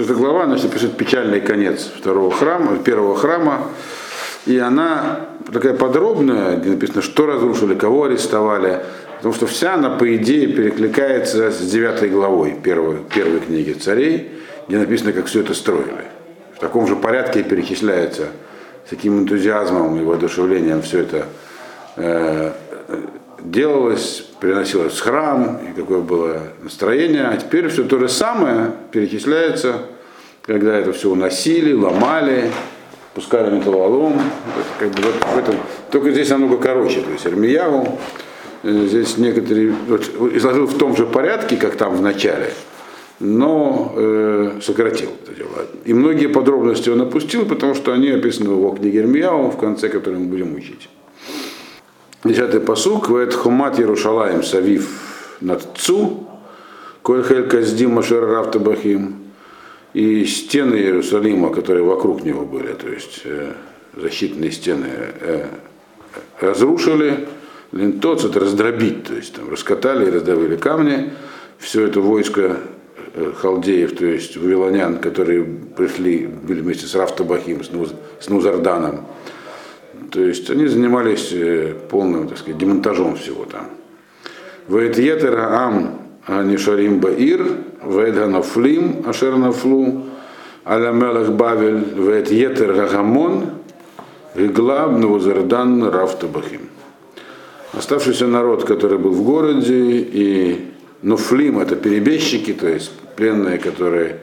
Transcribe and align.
эта 0.00 0.14
глава, 0.14 0.46
значит, 0.46 0.70
пишет 0.70 0.96
печальный 0.96 1.40
конец 1.40 1.90
второго 1.96 2.30
храма, 2.30 2.78
первого 2.78 3.16
храма, 3.16 3.68
и 4.46 4.58
она 4.58 5.26
такая 5.52 5.74
подробная, 5.74 6.56
где 6.56 6.70
написано, 6.70 7.02
что 7.02 7.26
разрушили, 7.26 7.74
кого 7.74 8.04
арестовали, 8.04 8.82
потому 9.16 9.34
что 9.34 9.46
вся 9.46 9.74
она, 9.74 9.90
по 9.90 10.16
идее, 10.16 10.48
перекликается 10.48 11.50
с 11.50 11.58
девятой 11.58 12.08
главой 12.08 12.52
первой, 12.62 12.98
первой 13.14 13.40
книги 13.40 13.72
царей, 13.72 14.32
где 14.68 14.78
написано, 14.78 15.12
как 15.12 15.26
все 15.26 15.40
это 15.40 15.52
строили. 15.52 16.06
В 16.56 16.60
таком 16.60 16.86
же 16.86 16.96
порядке 16.96 17.42
перечисляется 17.42 18.28
с 18.86 18.90
таким 18.90 19.20
энтузиазмом 19.20 20.00
и 20.00 20.02
воодушевлением 20.02 20.82
все 20.82 21.00
это 21.00 21.26
э, 21.96 22.52
делалось, 23.42 24.29
приносилось 24.40 24.94
в 24.94 25.02
храм, 25.02 25.58
и 25.68 25.78
какое 25.78 26.00
было 26.00 26.42
настроение. 26.62 27.26
А 27.26 27.36
теперь 27.36 27.68
все 27.68 27.84
то 27.84 27.98
же 27.98 28.08
самое 28.08 28.72
перечисляется, 28.90 29.82
когда 30.42 30.76
это 30.76 30.92
все 30.92 31.10
уносили, 31.10 31.72
ломали, 31.72 32.50
пускали 33.14 33.54
металлолом. 33.54 34.20
Как 34.78 34.90
бы 34.90 35.02
вот 35.02 35.54
в 35.54 35.90
только 35.90 36.10
здесь 36.10 36.30
намного 36.30 36.56
короче. 36.56 37.02
То 37.02 37.10
есть 37.10 37.26
Армияву 37.26 37.98
э, 38.62 38.86
здесь 38.88 39.18
некоторые 39.18 39.74
вот, 39.86 40.08
изложил 40.34 40.66
в 40.66 40.78
том 40.78 40.96
же 40.96 41.06
порядке, 41.06 41.56
как 41.56 41.76
там 41.76 41.96
в 41.96 42.00
начале, 42.00 42.52
но 43.18 43.92
э, 43.94 44.60
сократил 44.62 45.10
это 45.22 45.36
дело. 45.36 45.66
И 45.84 45.92
многие 45.92 46.28
подробности 46.28 46.88
он 46.88 47.02
опустил, 47.02 47.44
потому 47.44 47.74
что 47.74 47.92
они 47.92 48.08
описаны 48.08 48.48
в 48.48 48.52
его 48.52 48.70
книге 48.70 49.00
Ирмияу, 49.00 49.50
в 49.50 49.58
конце 49.58 49.88
которой 49.88 50.18
мы 50.18 50.26
будем 50.26 50.54
учить. 50.54 50.88
Десятый 52.22 52.60
посук, 52.60 53.08
вет 53.08 53.32
хумат 53.32 53.78
Ярушалаем 53.78 54.42
савив 54.42 54.90
над 55.40 55.62
цу, 55.74 56.28
коль 57.02 57.24
хель 57.24 57.48
каздим 57.48 57.92
машер 57.92 58.26
рафтабахим, 58.26 59.16
и 59.94 60.26
стены 60.26 60.74
Иерусалима, 60.74 61.50
которые 61.50 61.82
вокруг 61.82 62.22
него 62.22 62.44
были, 62.44 62.74
то 62.74 62.88
есть 62.88 63.22
э, 63.24 63.54
защитные 63.96 64.52
стены, 64.52 64.88
э, 65.20 65.46
разрушили, 66.40 67.26
лентоц 67.72 68.26
это 68.26 68.40
раздробить, 68.40 69.04
то 69.04 69.14
есть 69.14 69.34
там 69.34 69.50
раскатали 69.50 70.06
и 70.06 70.10
раздавили 70.10 70.56
камни, 70.56 71.12
все 71.58 71.86
это 71.86 72.02
войско 72.02 72.58
э, 73.14 73.32
халдеев, 73.34 73.96
то 73.96 74.04
есть 74.04 74.36
вавилонян, 74.36 74.98
которые 74.98 75.42
пришли, 75.42 76.26
были 76.26 76.60
вместе 76.60 76.86
с 76.86 76.94
Рафтабахим, 76.94 77.64
с, 77.64 77.70
Нуз, 77.70 77.94
с 78.20 78.28
Нузарданом, 78.28 79.06
то 80.10 80.20
есть 80.20 80.50
они 80.50 80.66
занимались 80.66 81.30
э, 81.32 81.74
полным, 81.88 82.28
так 82.28 82.38
сказать, 82.38 82.58
демонтажом 82.58 83.16
всего 83.16 83.44
там. 83.44 83.66
Ваэтьетера 84.68 85.64
ам 85.64 86.00
анишарим 86.26 87.00
баир, 87.00 87.44
ваэдганафлим 87.82 89.04
ашернафлу, 89.06 90.04
аля 90.66 90.92
мелах 90.92 91.30
бавель, 91.30 91.94
ваэтьетер 91.96 92.72
гагамон, 92.74 93.50
Иглаб, 94.34 94.92
Новозардан, 94.92 95.88
Рафтабахим. 95.88 96.68
Оставшийся 97.72 98.26
народ, 98.26 98.64
который 98.64 98.98
был 98.98 99.10
в 99.10 99.24
городе, 99.24 99.98
и 99.98 100.70
נופלים 101.02 101.58
это 101.58 101.76
перебежчики, 101.76 102.52
то 102.52 102.68
есть 102.68 102.92
пленные, 103.16 103.58
которые 103.58 104.20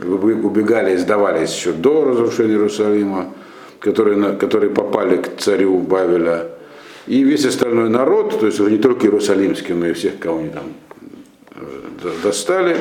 убегали 0.00 0.94
и 0.94 0.96
сдавались 0.96 1.54
еще 1.54 1.72
до 1.72 2.04
разрушения 2.04 2.54
Иерусалима, 2.54 3.32
которые, 3.80 4.36
которые 4.36 4.70
попали 4.70 5.16
к 5.16 5.38
царю 5.38 5.78
Бавеля, 5.78 6.48
и 7.06 7.24
весь 7.24 7.44
остальной 7.44 7.88
народ, 7.88 8.38
то 8.38 8.46
есть 8.46 8.60
уже 8.60 8.70
не 8.70 8.78
только 8.78 9.06
Иерусалимский, 9.06 9.74
но 9.74 9.86
и 9.86 9.92
всех, 9.94 10.18
кого 10.18 10.38
они 10.38 10.50
там 10.50 10.64
э, 11.56 12.12
достали, 12.22 12.76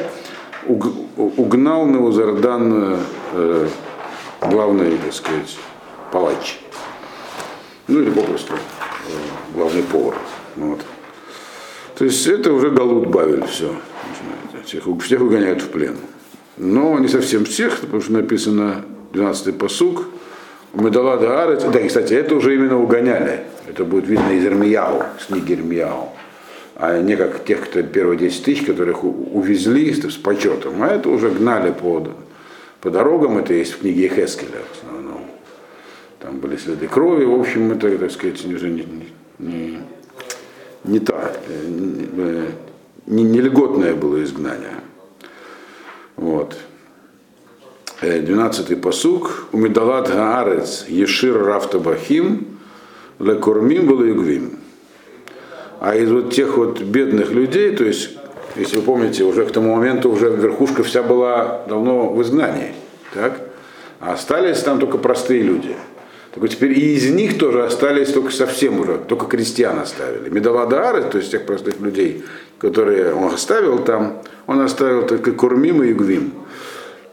угнал 0.68 1.88
Неузардан 1.88 3.00
э, 3.34 3.68
главный, 4.42 4.98
так 4.98 5.14
сказать, 5.14 5.58
палач. 6.12 6.60
Ну 7.88 8.02
или 8.02 8.12
попросту 8.12 8.54
э, 8.54 9.56
главный 9.56 9.84
повар. 9.84 10.16
Вот. 10.58 10.82
То 11.98 12.06
есть 12.06 12.28
это 12.28 12.54
уже 12.54 12.70
Галут 12.70 13.08
Бавель, 13.08 13.46
все. 13.48 13.74
Всех, 14.66 14.84
всех 15.02 15.22
угоняют 15.22 15.62
в 15.62 15.70
плен. 15.70 15.98
Но 16.58 17.00
не 17.00 17.08
совсем 17.08 17.46
всех, 17.46 17.80
потому 17.80 18.02
что 18.02 18.12
написано 18.14 18.86
12-й 19.14 19.54
посуг, 19.54 20.06
Медала 20.74 21.18
да 21.18 21.44
Арец, 21.44 21.64
да, 21.64 21.80
и, 21.80 21.88
кстати, 21.88 22.14
это 22.14 22.36
уже 22.36 22.54
именно 22.54 22.80
угоняли. 22.80 23.42
Это 23.68 23.84
будет 23.84 24.08
видно 24.08 24.32
из 24.32 24.46
Ирмияу, 24.46 25.04
с 25.20 25.26
книги 25.26 25.54
Ирмияу. 25.54 26.10
А 26.76 27.02
не 27.02 27.16
как 27.16 27.44
тех, 27.44 27.62
кто 27.66 27.82
первые 27.84 28.18
10 28.18 28.44
тысяч, 28.44 28.66
которых 28.66 29.04
увезли 29.04 29.94
с 29.94 30.16
почетом. 30.16 30.82
А 30.84 30.88
это 30.88 31.10
уже 31.10 31.30
гнали 31.30 31.72
по, 31.72 32.08
по 32.82 32.90
дорогам, 32.90 33.38
это 33.38 33.54
есть 33.54 33.74
в 33.74 33.80
книге 33.80 34.10
Хескеля 34.10 34.60
в 34.72 34.78
основном. 34.78 35.26
Там 36.20 36.40
были 36.40 36.56
следы 36.56 36.88
крови, 36.88 37.26
в 37.26 37.40
общем, 37.40 37.72
это, 37.72 37.98
так 37.98 38.12
сказать, 38.12 38.46
уже 38.46 38.70
не, 38.70 38.86
не, 39.40 39.80
не 40.84 41.00
та, 41.00 41.34
не, 43.08 43.24
не 43.24 43.42
льготное 43.42 43.96
было 43.96 44.24
изгнание. 44.24 44.76
Вот. 46.16 46.56
12-й 48.02 48.76
посук. 48.76 49.48
Умидалат 49.52 50.10
гаарец 50.10 50.86
ешир 50.88 51.44
рафтабахим 51.44 52.60
лекормим 53.20 53.88
был 53.88 54.04
югвим. 54.04 54.60
А 55.80 55.96
из 55.96 56.12
вот 56.12 56.34
тех 56.34 56.58
вот 56.58 56.82
бедных 56.82 57.32
людей, 57.32 57.76
то 57.76 57.86
есть, 57.86 58.18
если 58.56 58.78
вы 58.78 58.82
помните, 58.82 59.24
уже 59.24 59.46
к 59.46 59.52
тому 59.52 59.76
моменту 59.76 60.12
уже 60.12 60.30
верхушка 60.30 60.84
вся 60.84 61.04
была 61.04 61.62
давно 61.68 62.10
в 62.10 62.22
изгнании, 62.22 62.74
так? 63.14 63.40
А 64.00 64.14
остались 64.14 64.60
там 64.60 64.80
только 64.80 64.98
простые 64.98 65.42
люди. 65.42 65.76
Так 66.32 66.42
вот 66.42 66.50
теперь 66.52 66.78
и 66.78 66.96
из 66.96 67.10
них 67.10 67.38
тоже 67.38 67.66
остались 67.66 68.12
только 68.12 68.32
совсем 68.32 68.80
уже, 68.80 68.98
только 68.98 69.26
крестьян 69.26 69.80
оставили. 69.80 70.30
Медаладары, 70.30 71.04
то 71.04 71.18
есть 71.18 71.32
тех 71.32 71.46
простых 71.46 71.80
людей, 71.80 72.24
которые 72.60 73.14
он 73.14 73.34
оставил 73.34 73.80
там, 73.80 74.22
он 74.48 74.60
оставил 74.62 75.06
только 75.08 75.32
Курмим 75.32 75.82
и 75.82 75.90
Югвим. 75.90 76.34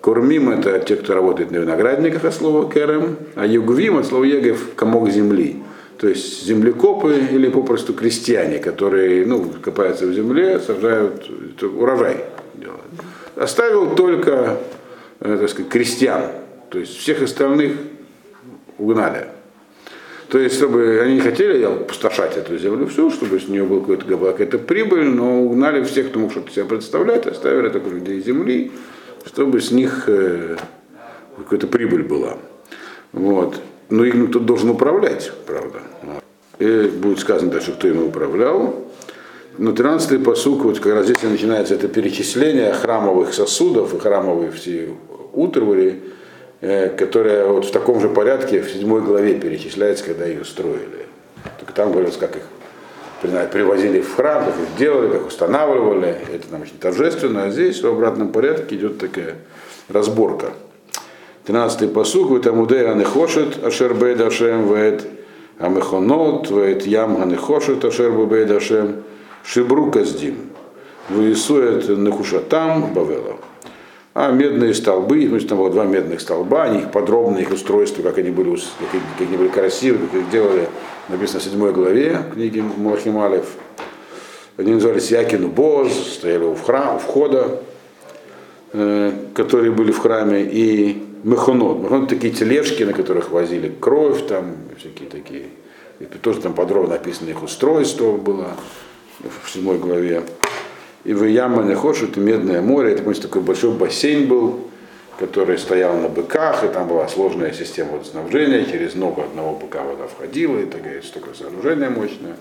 Курмим 0.07 0.51
это 0.51 0.79
те, 0.79 0.95
кто 0.95 1.15
работает 1.15 1.51
на 1.51 1.57
виноградниках 1.57 2.25
от 2.25 2.33
слова 2.33 2.71
керем, 2.71 3.17
а 3.35 3.45
югвим 3.45 3.99
от 3.99 4.07
слова 4.07 4.23
егев 4.23 4.77
комок 4.77 5.11
земли. 5.11 5.65
То 5.99 6.07
есть 6.07 6.47
землекопы 6.47 7.25
или 7.33 7.49
попросту 7.49 7.93
крестьяне, 7.93 8.61
которые 8.61 9.27
ну, 9.27 9.51
копаются 9.61 10.07
в 10.07 10.13
земле, 10.13 10.61
сажают 10.61 11.29
урожай. 11.61 12.19
Делают. 12.55 12.85
Оставил 13.35 13.97
только 13.97 14.59
э, 15.19 15.39
так 15.41 15.51
сказать, 15.51 15.73
крестьян. 15.73 16.23
То 16.71 16.79
есть 16.79 16.97
всех 16.99 17.21
остальных 17.23 17.73
угнали. 18.79 19.27
То 20.29 20.39
есть, 20.39 20.55
чтобы 20.55 21.01
они 21.03 21.15
не 21.15 21.21
хотели 21.21 21.65
опустошать 21.65 22.37
эту 22.37 22.57
землю 22.59 22.87
всю, 22.87 23.11
чтобы 23.11 23.41
с 23.41 23.49
нее 23.49 23.65
была 23.65 24.31
какая-то 24.31 24.59
прибыль, 24.59 25.07
но 25.07 25.43
угнали 25.43 25.83
всех, 25.83 26.11
кто 26.11 26.21
мог 26.21 26.31
что-то 26.31 26.53
себя 26.53 26.65
представлять, 26.65 27.27
оставили 27.27 27.71
только 27.71 27.91
людей 27.91 28.21
земли, 28.21 28.71
чтобы 29.27 29.61
с 29.61 29.71
них 29.71 30.05
э, 30.07 30.57
какая-то 31.37 31.67
прибыль 31.67 32.03
была. 32.03 32.39
Вот. 33.13 33.61
Но 33.91 34.05
им 34.05 34.29
кто 34.29 34.39
должен 34.39 34.71
управлять, 34.71 35.33
правда. 35.47 35.81
И 36.59 36.89
будет 36.89 37.19
сказано 37.19 37.51
дальше, 37.51 37.73
кто 37.73 37.89
им 37.89 38.05
управлял. 38.05 38.87
Но 39.59 39.73
13-й 39.73 40.19
посук, 40.19 40.65
вот 40.65 40.79
как 40.79 40.95
раз 40.95 41.07
здесь 41.07 41.23
начинается 41.23 41.75
это 41.75 41.89
перечисление 41.89 42.73
храмовых 42.73 43.33
сосудов 43.33 43.95
и 43.95 43.99
храмовые 43.99 44.51
все 44.53 44.91
утровари, 45.33 46.03
э, 46.61 46.91
которая 46.91 47.47
вот 47.47 47.65
в 47.65 47.73
таком 47.73 48.01
же 48.01 48.09
порядке 48.09 48.61
в 48.61 48.71
седьмой 48.71 49.03
главе 49.03 49.35
перечисляется, 49.35 50.05
когда 50.05 50.27
ее 50.27 50.45
строили. 50.45 51.07
Только 51.59 51.73
там 51.73 51.93
говорится, 51.93 52.19
как 52.19 52.37
их 52.37 52.43
привозили 53.21 54.01
в 54.01 54.15
храм, 54.15 54.45
как 54.45 54.55
их 54.55 54.77
делали, 54.79 55.11
как 55.11 55.27
устанавливали. 55.27 56.17
Это 56.33 56.49
там 56.49 56.63
очень 56.63 56.79
торжественно, 56.79 57.45
а 57.45 57.51
здесь 57.51 57.83
в 57.83 57.87
обратном 57.87 58.29
порядке 58.29 58.77
идет 58.77 58.99
такая 58.99 59.37
разборка. 59.89 60.53
13-й 61.47 61.89
посуг, 61.89 62.31
вы 62.31 62.41
там 62.41 62.59
удей 62.61 62.89
анехошет, 62.89 63.65
ашер 63.65 63.95
бейд 63.95 64.21
ашем, 64.21 64.73
вейд 64.73 65.07
амехонот, 65.59 66.51
вейд 66.51 66.87
ям 66.87 67.23
анехошет, 67.23 67.85
ашер 67.85 68.11
бейд 68.13 68.51
ашем, 68.51 69.05
шибру 69.45 69.91
каздим, 69.91 70.51
выисует 71.09 71.89
нехушатам 71.89 72.93
бавела. 72.93 73.37
А 74.19 74.31
медные 74.31 74.73
столбы, 74.73 75.29
значит, 75.29 75.51
там 75.51 75.59
было 75.59 75.69
два 75.69 75.85
медных 75.85 76.23
столба, 76.23 76.63
они 76.63 76.79
их 76.79 76.91
подробно, 76.91 77.37
их 77.37 77.51
устройство, 77.51 78.01
как 78.01 78.17
они 78.17 78.31
были, 78.31 78.57
как, 78.57 79.03
как 79.19 79.29
они 79.29 79.37
были 79.37 79.49
красивы, 79.49 80.07
как 80.07 80.15
их 80.19 80.31
делали, 80.31 80.71
написано 81.11 81.41
в 81.41 81.43
седьмой 81.43 81.75
главе 81.75 82.23
книги 82.33 82.65
Малахималев. 82.79 83.45
Они 84.57 84.73
назывались 84.73 85.11
Якину 85.11 85.49
Боз, 85.49 85.93
стояли 86.15 86.45
у, 86.45 86.55
храм, 86.55 86.97
у 86.97 86.99
входа, 86.99 87.61
э, 88.73 89.13
которые 89.35 89.71
были 89.71 89.93
в 89.93 89.99
храме, 89.99 90.45
и 90.51 91.05
Мехонот. 91.23 91.81
Мехонот 91.81 92.09
такие 92.09 92.33
тележки, 92.33 92.85
на 92.85 92.95
которых 92.95 93.31
возили 93.31 93.71
кровь, 93.79 94.27
там 94.27 94.57
всякие 94.79 95.11
такие. 95.11 95.49
И 96.01 96.05
тоже 96.07 96.41
там 96.41 96.55
подробно 96.55 96.95
написано 96.95 97.29
их 97.29 97.43
устройство 97.43 98.13
было 98.13 98.57
в 99.21 99.51
седьмой 99.51 99.77
главе. 99.77 100.23
И 101.07 101.15
в 101.15 101.23
Яма 101.25 101.63
Нехош, 101.63 102.03
это 102.03 102.19
Медное 102.19 102.61
море, 102.61 102.93
это, 102.93 103.05
помните, 103.05 103.23
такой 103.23 103.41
большой 103.41 103.71
бассейн 103.71 104.27
был, 104.27 104.63
который 105.21 105.57
стоял 105.57 105.97
на 105.97 106.09
быках, 106.09 106.65
и 106.65 106.67
там 106.67 106.89
была 106.89 107.07
сложная 107.07 107.53
система 107.53 107.93
водоснабжения, 107.93 108.65
через 108.65 108.97
ногу 108.97 109.23
одного 109.23 109.57
быка 109.57 109.85
вода 109.85 110.09
входила, 110.09 110.59
и 110.59 110.67
такое, 110.67 111.01
такое 111.15 111.35
сооружение 111.35 111.91
мощное. 111.91 112.35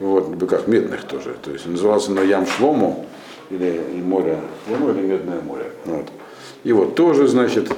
Вот, 0.00 0.28
на 0.28 0.34
быках 0.34 0.66
медных 0.66 1.04
тоже. 1.04 1.36
То 1.40 1.52
есть 1.52 1.66
назывался 1.66 2.10
на 2.10 2.22
Ям 2.22 2.48
Шлому, 2.48 3.06
или 3.50 3.80
море, 4.02 4.40
Шлому, 4.66 4.90
или 4.90 5.00
Медное 5.00 5.40
море. 5.40 5.66
Вот. 5.84 6.06
И 6.64 6.72
вот 6.72 6.96
тоже, 6.96 7.28
значит, 7.28 7.70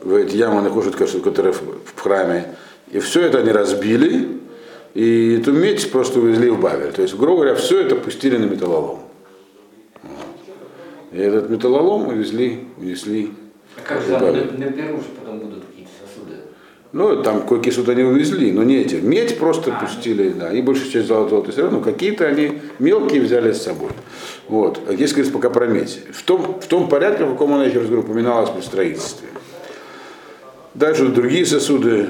в 0.00 0.14
эти 0.14 0.36
ямы 0.36 0.62
находят, 0.62 0.94
которые 0.94 1.54
в 1.54 2.00
храме, 2.00 2.54
и 2.92 3.00
все 3.00 3.22
это 3.22 3.38
они 3.40 3.50
разбили, 3.50 4.28
и 4.94 5.38
эту 5.40 5.52
медь 5.52 5.90
просто 5.90 6.20
увезли 6.20 6.50
в 6.50 6.60
Бавель. 6.60 6.92
То 6.92 7.02
есть, 7.02 7.16
грубо 7.16 7.40
говоря, 7.40 7.56
все 7.56 7.80
это 7.80 7.96
пустили 7.96 8.36
на 8.36 8.44
металлолом. 8.44 9.07
И 11.12 11.18
этот 11.18 11.48
металлолом 11.48 12.08
увезли, 12.08 12.60
унесли. 12.76 13.32
А 13.76 13.80
как 13.86 14.02
же 14.02 14.12
на, 14.12 14.20
на 14.20 14.72
Перу 14.72 14.98
же 14.98 15.04
потом 15.18 15.38
будут 15.38 15.64
какие-то 15.64 15.90
сосуды? 16.04 16.36
Ну, 16.92 17.22
там 17.22 17.46
кое-какие 17.46 17.72
сюда 17.72 17.94
не 17.94 18.02
увезли, 18.02 18.52
но 18.52 18.62
не 18.62 18.76
эти. 18.76 18.96
Медь 18.96 19.38
просто 19.38 19.74
а, 19.74 19.80
пустили, 19.80 20.30
да, 20.30 20.52
и 20.52 20.60
большая 20.60 20.90
часть 20.90 21.06
золота, 21.06 21.30
золото 21.30 21.52
все 21.52 21.62
равно 21.62 21.80
какие-то 21.80 22.26
они 22.26 22.60
мелкие 22.78 23.22
взяли 23.22 23.52
с 23.52 23.62
собой. 23.62 23.90
Вот. 24.48 24.80
А 24.86 24.94
здесь 24.94 25.12
говорится 25.12 25.32
пока 25.32 25.50
про 25.50 25.66
медь. 25.66 26.00
В 26.12 26.22
том, 26.22 26.60
в 26.60 26.66
том 26.66 26.88
порядке, 26.88 27.24
в 27.24 27.32
каком 27.32 27.54
она, 27.54 27.64
еще 27.64 27.78
раз 27.78 27.86
говорю, 27.86 28.02
упоминалась 28.02 28.50
при 28.50 28.60
строительстве. 28.60 29.28
Дальше 30.74 31.06
другие 31.06 31.44
сосуды, 31.46 32.08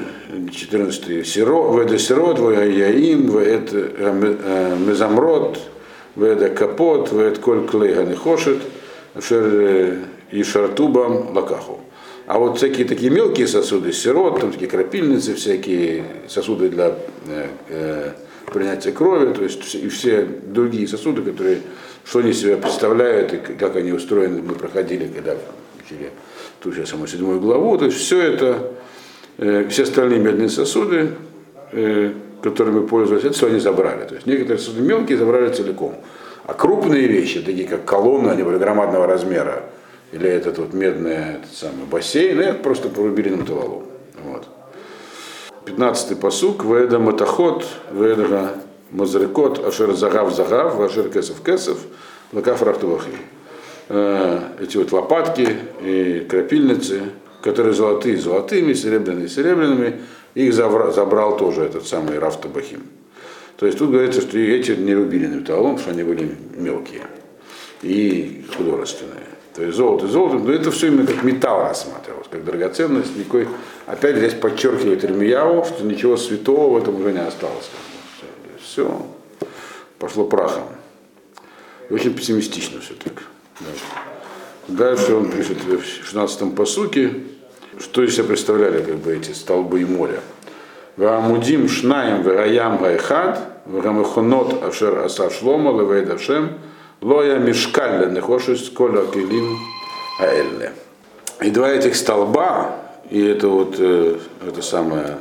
14 0.52 1.26
сиро, 1.26 1.72
веда 1.78 1.98
сирот, 1.98 2.38
яим, 2.38 3.30
вед 3.38 3.72
мезамрот, 3.72 5.58
веда 6.16 6.50
капот, 6.50 7.12
вед 7.12 7.38
коль 7.38 7.66
клей 7.66 7.94
шер 8.36 8.58
и 9.20 10.42
шартубам 10.42 11.34
лакаху. 11.34 11.80
А 12.26 12.38
вот 12.38 12.58
всякие 12.58 12.86
такие 12.86 13.10
мелкие 13.10 13.46
сосуды, 13.46 13.92
сирот, 13.92 14.40
там 14.40 14.52
такие 14.52 14.68
крапильницы, 14.68 15.34
всякие 15.34 16.04
сосуды 16.28 16.68
для 16.68 16.94
э, 17.26 17.46
э, 17.70 18.10
принятия 18.52 18.92
крови, 18.92 19.32
то 19.32 19.42
есть 19.42 19.74
и 19.74 19.88
все 19.88 20.24
другие 20.24 20.86
сосуды, 20.86 21.22
которые, 21.22 21.62
что 22.04 22.18
они 22.18 22.34
себя 22.34 22.58
представляют 22.58 23.32
и 23.32 23.38
как 23.38 23.76
они 23.76 23.92
устроены, 23.92 24.42
мы 24.42 24.54
проходили, 24.56 25.08
когда 25.08 25.36
учили 25.82 26.10
ту 26.60 26.70
же 26.70 26.86
самую 26.86 27.08
седьмую 27.08 27.40
главу, 27.40 27.78
то 27.78 27.86
есть 27.86 27.96
все 27.96 28.20
это, 28.20 28.72
э, 29.38 29.66
все 29.70 29.84
остальные 29.84 30.20
медные 30.20 30.50
сосуды, 30.50 31.12
э, 31.72 32.12
которыми 32.42 32.86
пользовались, 32.86 33.24
это 33.24 33.34
все 33.34 33.48
они 33.48 33.58
забрали. 33.58 34.04
То 34.04 34.14
есть 34.14 34.26
некоторые 34.26 34.58
сосуды 34.58 34.82
мелкие 34.82 35.18
забрали 35.18 35.52
целиком. 35.52 35.94
А 36.44 36.54
крупные 36.54 37.06
вещи, 37.06 37.40
такие 37.40 37.68
как 37.68 37.84
колонны, 37.84 38.30
они 38.30 38.42
были 38.42 38.56
громадного 38.56 39.06
размера, 39.06 39.64
или 40.12 40.28
этот 40.28 40.58
вот 40.58 40.72
медный 40.72 41.34
этот 41.34 41.52
самый 41.52 41.84
бассейн, 41.90 42.40
это 42.40 42.62
просто 42.62 42.88
порубили 42.88 43.30
на 43.30 43.42
металлолом. 43.42 43.84
Вот. 44.24 44.46
15-й 45.66 46.16
посук, 46.16 46.64
Веда 46.64 46.98
Матахот, 46.98 47.66
Веда 47.92 48.54
Мазрикот, 48.90 49.64
Ашер 49.64 49.92
Загав 49.92 50.34
Загав, 50.34 50.80
Ашер 50.80 51.10
Кесов 51.10 51.42
Кесов, 51.42 51.78
Лакаф 52.32 52.62
Рахтувахи. 52.62 53.10
Э, 53.90 54.40
эти 54.60 54.76
вот 54.78 54.92
лопатки 54.92 55.48
и 55.82 56.26
крапильницы, 56.28 57.02
которые 57.42 57.74
золотые 57.74 58.16
золотыми, 58.16 58.72
серебряные 58.72 59.28
серебряными, 59.28 60.00
их 60.46 60.54
забрал 60.54 61.36
тоже 61.36 61.62
этот 61.62 61.86
самый 61.86 62.18
Рафтабахим. 62.18 62.82
То 63.56 63.66
есть 63.66 63.78
тут 63.78 63.90
говорится, 63.90 64.20
что 64.20 64.38
эти 64.38 64.72
не 64.72 64.94
рубили 64.94 65.26
на 65.26 65.36
металлолом, 65.36 65.78
что 65.78 65.90
они 65.90 66.04
были 66.04 66.36
мелкие 66.56 67.02
и 67.82 68.44
художественные. 68.56 69.26
То 69.54 69.64
есть 69.64 69.76
золото 69.76 70.06
золото, 70.06 70.36
но 70.38 70.52
это 70.52 70.70
все 70.70 70.86
именно 70.86 71.06
как 71.06 71.24
металл 71.24 71.62
рассматривалось, 71.62 72.28
как 72.30 72.44
драгоценность. 72.44 73.16
Никакой, 73.16 73.48
опять 73.86 74.16
здесь 74.16 74.34
подчеркивает 74.34 75.04
Ирмияу, 75.04 75.64
что 75.64 75.84
ничего 75.84 76.16
святого 76.16 76.78
в 76.78 76.80
этом 76.80 77.00
уже 77.00 77.12
не 77.12 77.18
осталось. 77.18 77.68
Все 78.62 79.04
пошло 79.98 80.24
прахом. 80.24 80.64
И 81.90 81.92
очень 81.92 82.14
пессимистично 82.14 82.80
все 82.80 82.94
так. 82.94 83.24
Дальше 84.68 85.14
он 85.14 85.30
пишет 85.30 85.58
в 85.64 86.14
16-м 86.14 86.52
пасуке, 86.52 87.14
что 87.80 88.02
из 88.02 88.14
себя 88.14 88.24
представляли 88.24 88.82
как 88.82 88.96
бы 88.96 89.16
эти 89.16 89.32
столбы 89.32 89.82
и 89.82 89.84
моря. 89.84 90.20
העמודים 90.96 91.68
שנים 91.68 92.22
והים 92.22 92.78
האחד, 92.78 93.40
והמכונות 93.66 94.62
אשר 94.62 94.98
עשה 94.98 95.30
שלמה 95.30 95.78
לבית 95.80 96.10
השם, 96.10 96.58
лоя 97.00 97.38
мишкалля 97.38 98.06
нехошис 98.06 98.70
коля 98.70 99.06
келим 99.06 99.56
аэлле. 100.20 100.72
И 101.40 101.50
два 101.50 101.70
этих 101.70 101.94
столба, 101.94 102.76
и 103.10 103.24
это 103.24 103.48
вот 103.48 103.76
э, 103.78 104.18
это 104.46 104.60
самое, 104.60 105.18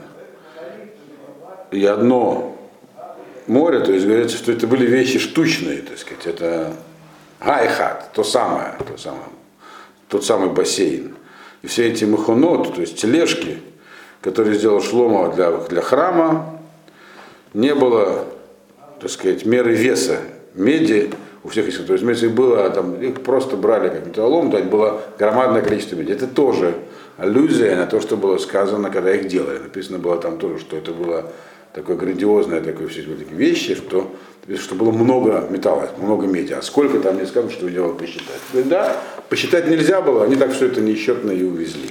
и 1.69 1.85
одно 1.85 2.57
море, 3.45 3.81
то 3.81 3.91
есть 3.91 4.05
говорится, 4.05 4.37
что 4.37 4.51
это 4.51 4.65
были 4.65 4.85
вещи 4.85 5.19
штучные, 5.19 5.81
так 5.81 5.97
сказать, 5.97 6.25
это 6.25 6.73
гайхат, 7.39 8.11
то 8.13 8.23
самое, 8.23 8.73
то 8.79 8.97
самое, 8.97 9.29
тот 10.07 10.25
самый 10.25 10.49
бассейн. 10.49 11.15
И 11.61 11.67
все 11.67 11.87
эти 11.87 12.05
махонот, 12.05 12.75
то 12.75 12.81
есть 12.81 12.99
тележки, 12.99 13.59
который 14.21 14.53
сделал 14.55 14.81
Шлома 14.81 15.33
для, 15.33 15.51
для 15.51 15.81
храма, 15.81 16.59
не 17.53 17.73
было, 17.73 18.25
так 18.99 19.09
сказать, 19.09 19.45
меры 19.45 19.73
веса 19.73 20.19
меди 20.53 21.11
у 21.43 21.49
всех 21.49 21.67
из 21.67 21.77
То 21.77 21.93
есть, 21.93 22.05
если 22.05 22.27
было, 22.27 22.69
там, 22.69 23.01
их 23.01 23.21
просто 23.21 23.55
брали 23.55 23.89
как 23.89 24.05
металлолом, 24.05 24.51
то 24.51 24.61
было 24.63 25.01
громадное 25.17 25.61
количество 25.61 25.95
меди. 25.95 26.11
Это 26.11 26.27
тоже 26.27 26.75
аллюзия 27.17 27.75
на 27.75 27.85
то, 27.87 28.01
что 28.01 28.17
было 28.17 28.37
сказано, 28.37 28.89
когда 28.89 29.13
их 29.15 29.27
делали. 29.27 29.59
Написано 29.59 29.97
было 29.97 30.17
там 30.17 30.37
тоже, 30.37 30.59
что 30.59 30.75
это 30.77 30.91
было 30.91 31.31
такое 31.73 31.95
грандиозное, 31.95 32.61
такое 32.61 32.87
все 32.87 33.03
такие 33.03 33.37
вещи, 33.37 33.75
что, 33.75 34.13
что 34.55 34.75
было 34.75 34.91
много 34.91 35.45
металла, 35.49 35.89
много 35.97 36.25
меди. 36.25 36.53
А 36.53 36.61
сколько 36.61 36.99
там 36.99 37.17
не 37.17 37.25
сказано, 37.25 37.51
что 37.51 37.69
делал 37.69 37.93
посчитать. 37.95 38.39
Да, 38.53 38.95
посчитать 39.29 39.67
нельзя 39.67 40.01
было, 40.01 40.23
они 40.23 40.37
так 40.37 40.53
все 40.53 40.67
это 40.67 40.79
несчетно 40.79 41.31
и 41.31 41.43
увезли. 41.43 41.89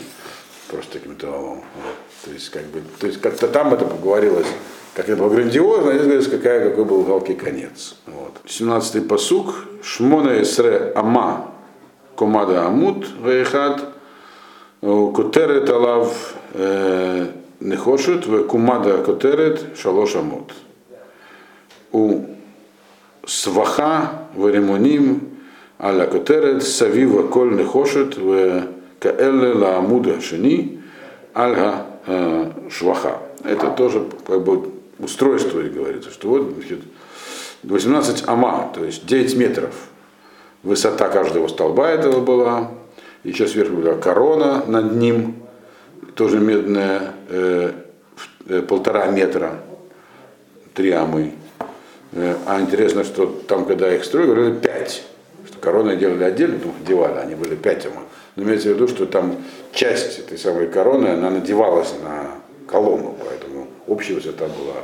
Просто 0.69 0.95
таким 0.95 1.13
металлолом. 1.13 1.63
Вот. 1.77 1.97
То 2.25 2.31
есть, 2.33 2.49
как 2.49 2.65
бы, 2.67 2.83
то 2.99 3.07
есть 3.07 3.21
как-то 3.21 3.47
там 3.47 3.75
это 3.75 3.85
поговорилось, 3.85 4.47
как 4.95 5.09
это 5.09 5.23
было 5.23 5.29
грандиозно, 5.29 5.91
а 5.91 5.95
здесь 5.95 6.07
говорится, 6.07 6.31
какая, 6.31 6.71
какой 6.71 6.85
был 6.87 7.07
жалкий 7.07 7.35
конец. 7.35 7.97
Вот. 8.07 8.33
17-й 8.47 9.03
посук. 9.03 9.55
Шмона 9.83 10.43
эсре 10.43 10.93
ама 10.97 11.53
комада 12.17 12.67
амут 12.67 13.07
вейхат 13.23 13.85
котерет 14.81 15.69
алав 15.71 16.35
э, 16.55 17.27
нехошет 17.61 18.27
кумада 18.49 19.05
котерет 19.05 19.77
шалош 19.77 20.17
амут. 20.17 20.53
У 21.93 22.36
сваха 23.27 24.29
варимоним 24.35 25.29
аля 25.79 26.07
котерет 26.07 26.63
савива 26.63 27.27
коль 27.27 27.57
нехошет 27.57 28.17
в 28.17 28.69
каэле 28.99 29.53
ла 29.53 29.79
амуда 29.79 30.21
шини 30.21 30.81
альга 31.35 31.87
шваха. 32.71 33.19
Это 33.45 33.71
тоже 33.71 34.05
как 34.27 34.43
бы 34.43 34.71
устройство, 34.99 35.61
и 35.61 35.69
говорится, 35.69 36.11
что 36.11 36.29
вот 36.29 36.55
значит, 36.57 36.81
18 37.65 38.25
ама, 38.27 38.71
то 38.75 38.85
есть 38.85 39.07
9 39.07 39.37
метров 39.37 39.75
высота 40.63 41.09
каждого 41.09 41.49
столба 41.49 41.89
этого 41.89 42.21
была. 42.21 42.71
Еще 43.25 43.49
сверху 43.49 43.77
была 43.77 43.95
корона 43.95 44.65
над 44.67 44.95
ним, 44.95 45.35
тоже 46.15 46.39
медная, 46.39 47.13
э, 47.29 47.73
э, 48.49 48.63
полтора 48.63 49.07
метра, 49.07 49.61
три 50.75 50.93
амы. 50.93 51.33
Э, 52.13 52.37
а 52.47 52.61
интересно, 52.61 53.05
что 53.05 53.27
там, 53.27 53.65
когда 53.65 53.95
их 53.95 54.05
строили, 54.05 54.31
говорили 54.31 54.55
5. 54.59 55.03
Что 55.49 55.59
короны 55.59 55.97
делали 55.97 56.25
отдельно, 56.25 56.59
что 56.59 56.71
девали, 56.87 57.19
они 57.19 57.35
были 57.35 57.55
5 57.55 57.87
ама. 57.87 58.03
Но 58.37 58.43
имеется 58.43 58.71
в 58.71 58.75
виду, 58.75 58.89
что 58.89 59.07
там 59.07 59.37
часть 59.73 60.19
этой 60.19 60.39
самой 60.39 60.69
короны, 60.69 61.09
она 61.09 61.31
надевалась 61.31 61.95
на 62.03 62.31
колонну, 62.71 63.17
поэтому 63.19 63.69
общая 63.87 64.15
высота 64.15 64.47
была 64.47 64.75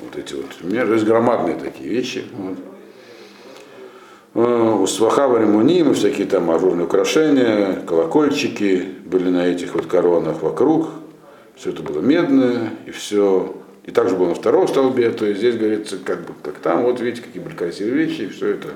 вот 0.00 0.16
эти 0.16 0.34
вот, 0.34 0.46
у 0.62 0.66
меня 0.66 0.82
есть 0.82 1.04
громадные 1.04 1.56
такие 1.56 1.88
вещи. 1.88 2.24
Вот. 2.32 2.58
Э, 4.34 4.78
у 4.80 4.86
Свахава 4.86 5.38
Ремуним, 5.38 5.94
всякие 5.94 6.26
там 6.26 6.50
ажурные 6.50 6.86
украшения, 6.86 7.76
колокольчики 7.86 8.86
были 9.04 9.28
на 9.30 9.46
этих 9.46 9.74
вот 9.74 9.86
коронах 9.86 10.42
вокруг. 10.42 10.88
Все 11.56 11.70
это 11.70 11.82
было 11.82 12.00
медное, 12.00 12.70
и 12.86 12.90
все. 12.90 13.54
И 13.84 13.90
также 13.90 14.16
было 14.16 14.28
на 14.28 14.34
втором 14.34 14.66
столбе, 14.66 15.10
то 15.10 15.26
есть 15.26 15.40
здесь 15.40 15.56
говорится, 15.56 15.98
как 15.98 16.22
бы, 16.22 16.32
как 16.42 16.54
там, 16.54 16.84
вот 16.84 17.00
видите, 17.00 17.22
какие 17.22 17.42
были 17.42 17.54
красивые 17.54 18.06
вещи, 18.06 18.22
и 18.22 18.28
все 18.28 18.52
это 18.52 18.68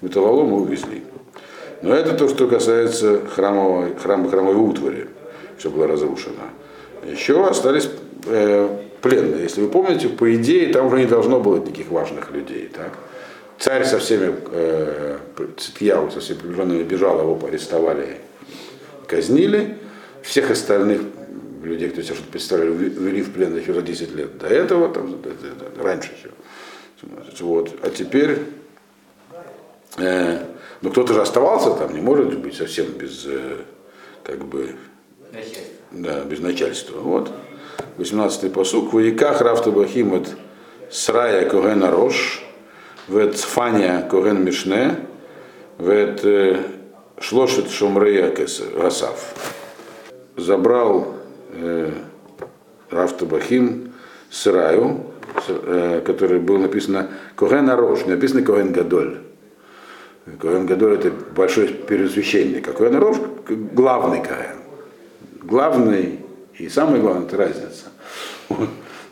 металлолом 0.00 0.48
мы 0.48 0.60
увезли. 0.62 1.02
Но 1.80 1.94
это 1.94 2.14
то, 2.14 2.28
что 2.28 2.48
касается 2.48 3.20
храмовой, 3.26 3.94
храм, 3.94 4.28
храмовой 4.28 4.56
утвари. 4.56 5.06
Все 5.58 5.70
было 5.70 5.86
разрушено. 5.86 6.34
Еще 7.06 7.46
остались 7.46 7.88
э, 8.26 8.68
пленные. 9.00 9.44
Если 9.44 9.60
вы 9.60 9.68
помните, 9.68 10.08
по 10.08 10.34
идее, 10.34 10.72
там 10.72 10.86
уже 10.86 10.98
не 10.98 11.06
должно 11.06 11.38
было 11.38 11.58
никаких 11.58 11.88
важных 11.90 12.32
людей. 12.32 12.68
Так? 12.74 12.98
Царь 13.58 13.84
со 13.84 13.98
всеми, 13.98 14.34
э, 14.50 15.18
со 16.12 16.20
всеми 16.20 16.38
приближенными 16.38 16.82
бежал, 16.82 17.20
его 17.20 17.38
арестовали, 17.46 18.18
казнили, 19.06 19.78
всех 20.22 20.50
остальных 20.50 21.02
людей, 21.68 21.90
кто 21.90 22.02
себе 22.02 22.14
что-то 22.14 22.30
представляли, 22.30 22.70
ввели 22.70 23.22
в 23.22 23.32
плен 23.32 23.56
еще 23.56 23.72
за 23.72 23.82
10 23.82 24.14
лет 24.14 24.38
до 24.38 24.46
этого, 24.46 24.92
там, 24.92 25.20
раньше 25.80 26.10
еще. 26.18 26.30
Вот. 27.40 27.70
А 27.82 27.90
теперь, 27.90 28.38
э, 29.98 30.38
ну 30.80 30.90
кто-то 30.90 31.14
же 31.14 31.22
оставался 31.22 31.70
там, 31.74 31.94
не 31.94 32.00
может 32.00 32.38
быть 32.38 32.56
совсем 32.56 32.86
без, 32.86 33.24
э, 33.26 33.58
как 34.24 34.44
бы, 34.44 34.74
да, 35.92 36.24
без 36.24 36.40
начальства. 36.40 36.98
Вот. 36.98 37.30
18-й 37.98 38.50
посук. 38.50 38.92
Ваиках 38.92 39.40
Рафтабахим 39.40 40.14
от 40.14 40.28
Срая 40.90 41.48
Когена 41.48 41.90
Рош, 41.90 42.44
вет 43.08 43.36
Цфания 43.36 44.02
Коген 44.02 44.44
Мишне, 44.44 44.96
вет 45.78 46.24
э, 46.24 46.62
Шлошет 47.20 47.70
Шумрея 47.70 48.34
Гасав. 48.76 49.34
Забрал 50.36 51.17
э, 51.52 51.90
Рафтабахим 52.90 53.92
Сраю, 54.30 55.06
э, 55.48 56.02
который 56.04 56.38
был 56.38 56.58
написано 56.58 57.08
Коген 57.36 57.70
Арош, 57.70 58.04
не 58.04 58.12
написано 58.12 58.42
Коген 58.42 58.72
Гадоль. 58.72 59.18
Коген 60.38 60.66
Гадоль 60.66 60.94
это 60.94 61.10
большой 61.34 61.68
первосвященник, 61.68 62.68
а 62.68 62.72
Коген 62.72 62.96
Арош 62.96 63.16
главный 63.48 64.20
Коген. 64.20 64.58
Главный 65.42 66.20
и 66.58 66.68
самое 66.68 67.00
главное, 67.00 67.26
это 67.26 67.36
разница. 67.36 67.86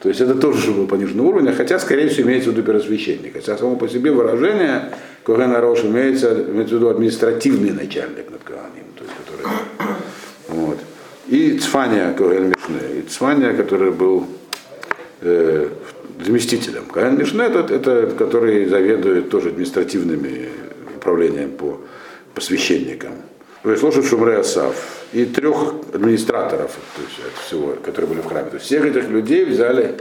То 0.00 0.10
есть 0.10 0.20
это 0.20 0.34
тоже 0.34 0.72
было 0.72 0.86
пониженного 0.86 1.28
уровня, 1.28 1.52
хотя, 1.52 1.78
скорее 1.78 2.08
всего, 2.08 2.28
имеется 2.28 2.50
в 2.50 2.52
виду 2.52 2.62
первосвященник. 2.64 3.32
Хотя 3.32 3.56
само 3.56 3.76
по 3.76 3.88
себе 3.88 4.12
выражение 4.12 4.92
Коген 5.24 5.54
Арош 5.54 5.84
имеется, 5.84 6.32
имеется 6.50 6.74
в 6.74 6.78
виду 6.78 6.88
административный 6.90 7.70
начальник 7.70 8.30
над 8.30 8.42
Коганим, 8.42 8.84
то 8.94 9.04
есть. 9.04 9.16
И 11.28 11.58
Цфания 11.58 12.12
Коген 12.12 12.50
Мишне, 12.50 13.00
и 13.00 13.02
Цфания, 13.02 13.52
который 13.52 13.90
был 13.90 14.26
э, 15.22 15.68
заместителем. 16.24 16.84
Коген 16.86 17.18
Мишне 17.18 17.44
это, 17.44 17.74
это 17.74 18.14
который 18.16 18.66
заведует 18.66 19.28
тоже 19.28 19.48
административными 19.48 20.48
управлением 20.96 21.50
по 21.52 21.80
посвященникам. 22.34 23.12
Слушай 23.78 24.04
Шумре 24.04 24.36
Асав 24.36 24.76
и 25.12 25.24
трех 25.24 25.74
администраторов 25.92 26.70
то 26.94 27.02
есть, 27.02 27.18
это 27.18 27.40
всего, 27.44 27.74
которые 27.84 28.08
были 28.08 28.20
в 28.20 28.26
храме. 28.26 28.50
То 28.50 28.56
есть 28.56 28.66
всех 28.66 28.84
этих 28.84 29.08
людей 29.08 29.44
взяли 29.44 29.96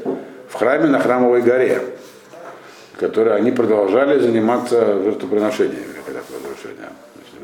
в 0.48 0.53
храме 0.53 0.88
на 0.89 1.00
храмовой 1.00 1.41
горе, 1.41 1.82
которые 3.00 3.36
они 3.36 3.51
продолжали 3.51 4.20
заниматься 4.20 5.01
жертвоприношениями, 5.01 5.96
когда 6.05 6.22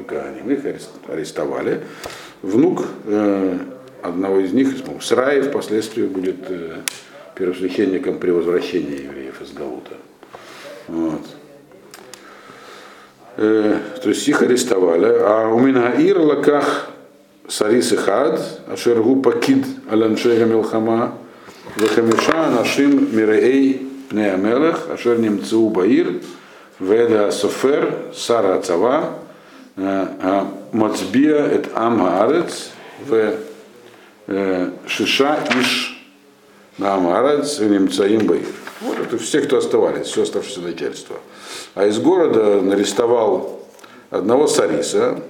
когда 0.07 0.25
они 0.25 0.53
их 0.53 0.59
арестовали. 1.07 1.81
Внук 2.41 2.85
э, 3.05 3.57
одного 4.01 4.39
из 4.39 4.51
них, 4.51 4.69
Сраи, 5.01 5.41
впоследствии 5.41 6.05
будет 6.05 6.49
э, 6.49 6.77
первосвященником 7.35 8.17
при 8.17 8.31
возвращении 8.31 9.03
евреев 9.03 9.41
из 9.41 9.51
Галута. 9.51 9.93
Вот. 10.87 11.21
Э, 13.37 13.77
то 14.01 14.09
есть 14.09 14.27
их 14.27 14.41
арестовали, 14.41 15.05
а 15.05 15.49
у 15.49 15.59
Минаир 15.59 16.19
лаках 16.19 16.89
Сарис 17.47 17.93
Ихад, 17.93 18.41
Ашергу 18.67 19.21
Пакид 19.21 19.65
Аланшега 19.89 20.45
Милхама, 20.45 21.17
Вахамиша 21.75 22.49
Нашим 22.49 23.15
Миреей 23.15 23.87
Пнеамелех, 24.09 24.89
Ашер 24.89 25.19
Немцеу 25.19 25.69
Баир, 25.69 26.21
Веда 26.79 27.31
Софер, 27.31 27.93
Сара 28.15 28.59
Цава, 28.61 29.13
Мацбия 30.71 31.45
Эт 31.47 31.69
Ам 31.73 32.03
Аарец, 32.03 32.71
В 33.05 33.35
Шиша 34.87 35.39
Иш 35.59 36.03
Ам 36.79 37.07
Аарец, 37.07 37.59
Немцаим 37.59 38.25
Баир. 38.25 38.45
Вот 38.81 38.99
это 38.99 39.17
все, 39.17 39.41
кто 39.41 39.57
оставались, 39.57 40.07
все 40.07 40.23
оставшееся 40.23 40.61
начальство. 40.61 41.17
А 41.75 41.85
из 41.85 41.99
города 41.99 42.61
нарестовал 42.61 43.67
одного 44.09 44.47
Сариса, 44.47 45.21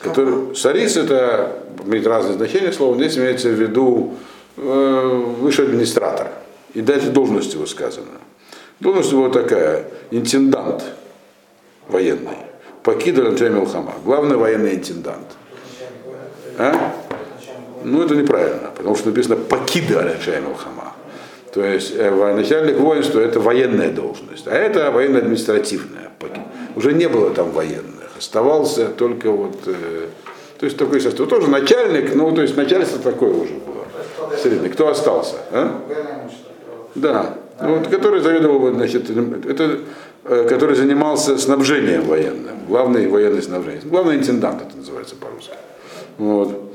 который, 0.00 0.54
Сарис 0.54 0.96
это 0.96 1.62
имеет 1.84 2.06
разные 2.06 2.34
значения 2.34 2.72
слова, 2.72 2.96
здесь 2.96 3.18
имеется 3.18 3.48
в 3.48 3.60
виду 3.60 4.14
э, 4.56 5.24
высший 5.40 5.66
администратор. 5.66 6.28
И 6.74 6.80
дальше 6.80 7.10
должность 7.10 7.54
его 7.54 7.66
сказано. 7.66 8.06
Должность 8.80 9.12
его 9.12 9.28
такая, 9.28 9.86
интендант 10.10 10.84
военный. 11.88 12.47
Покида 12.88 13.20
Милхама, 13.50 13.92
главный 14.02 14.38
военный 14.38 14.74
интендант. 14.76 15.26
А? 16.56 16.94
Ну 17.84 18.02
это 18.02 18.16
неправильно, 18.16 18.70
потому 18.74 18.96
что 18.96 19.10
написано 19.10 19.36
покида 19.36 20.16
Милхама. 20.26 20.94
То 21.52 21.62
есть 21.62 21.92
э, 21.94 22.10
начальник 22.34 22.78
воинства 22.78 23.20
это 23.20 23.40
военная 23.40 23.90
должность, 23.90 24.46
а 24.46 24.54
это 24.54 24.90
военно-административная. 24.90 26.10
Уже 26.76 26.94
не 26.94 27.10
было 27.10 27.28
там 27.28 27.50
военных 27.50 28.10
оставался 28.16 28.86
только 28.86 29.32
вот, 29.32 29.58
э, 29.66 30.06
то 30.58 30.64
есть 30.64 30.78
такой 30.78 31.02
состав. 31.02 31.28
Тоже 31.28 31.50
начальник, 31.50 32.14
ну 32.14 32.34
то 32.34 32.40
есть 32.40 32.56
начальство 32.56 32.98
такое 33.00 33.34
уже 33.34 33.52
было. 33.52 33.84
Средний. 34.42 34.70
Кто 34.70 34.88
остался? 34.88 35.36
А? 35.50 35.78
Да. 36.94 37.34
Ну, 37.60 37.78
вот, 37.78 37.88
который 37.88 38.20
заведовал, 38.20 38.72
значит, 38.72 39.10
это, 39.10 39.80
который 40.28 40.76
занимался 40.76 41.38
снабжением 41.38 42.02
военным, 42.02 42.56
главный 42.68 43.08
военный 43.08 43.42
снабжение, 43.42 43.82
главный 43.84 44.16
интендант 44.16 44.62
это 44.62 44.76
называется 44.76 45.16
по-русски. 45.16 45.54
Вот. 46.18 46.72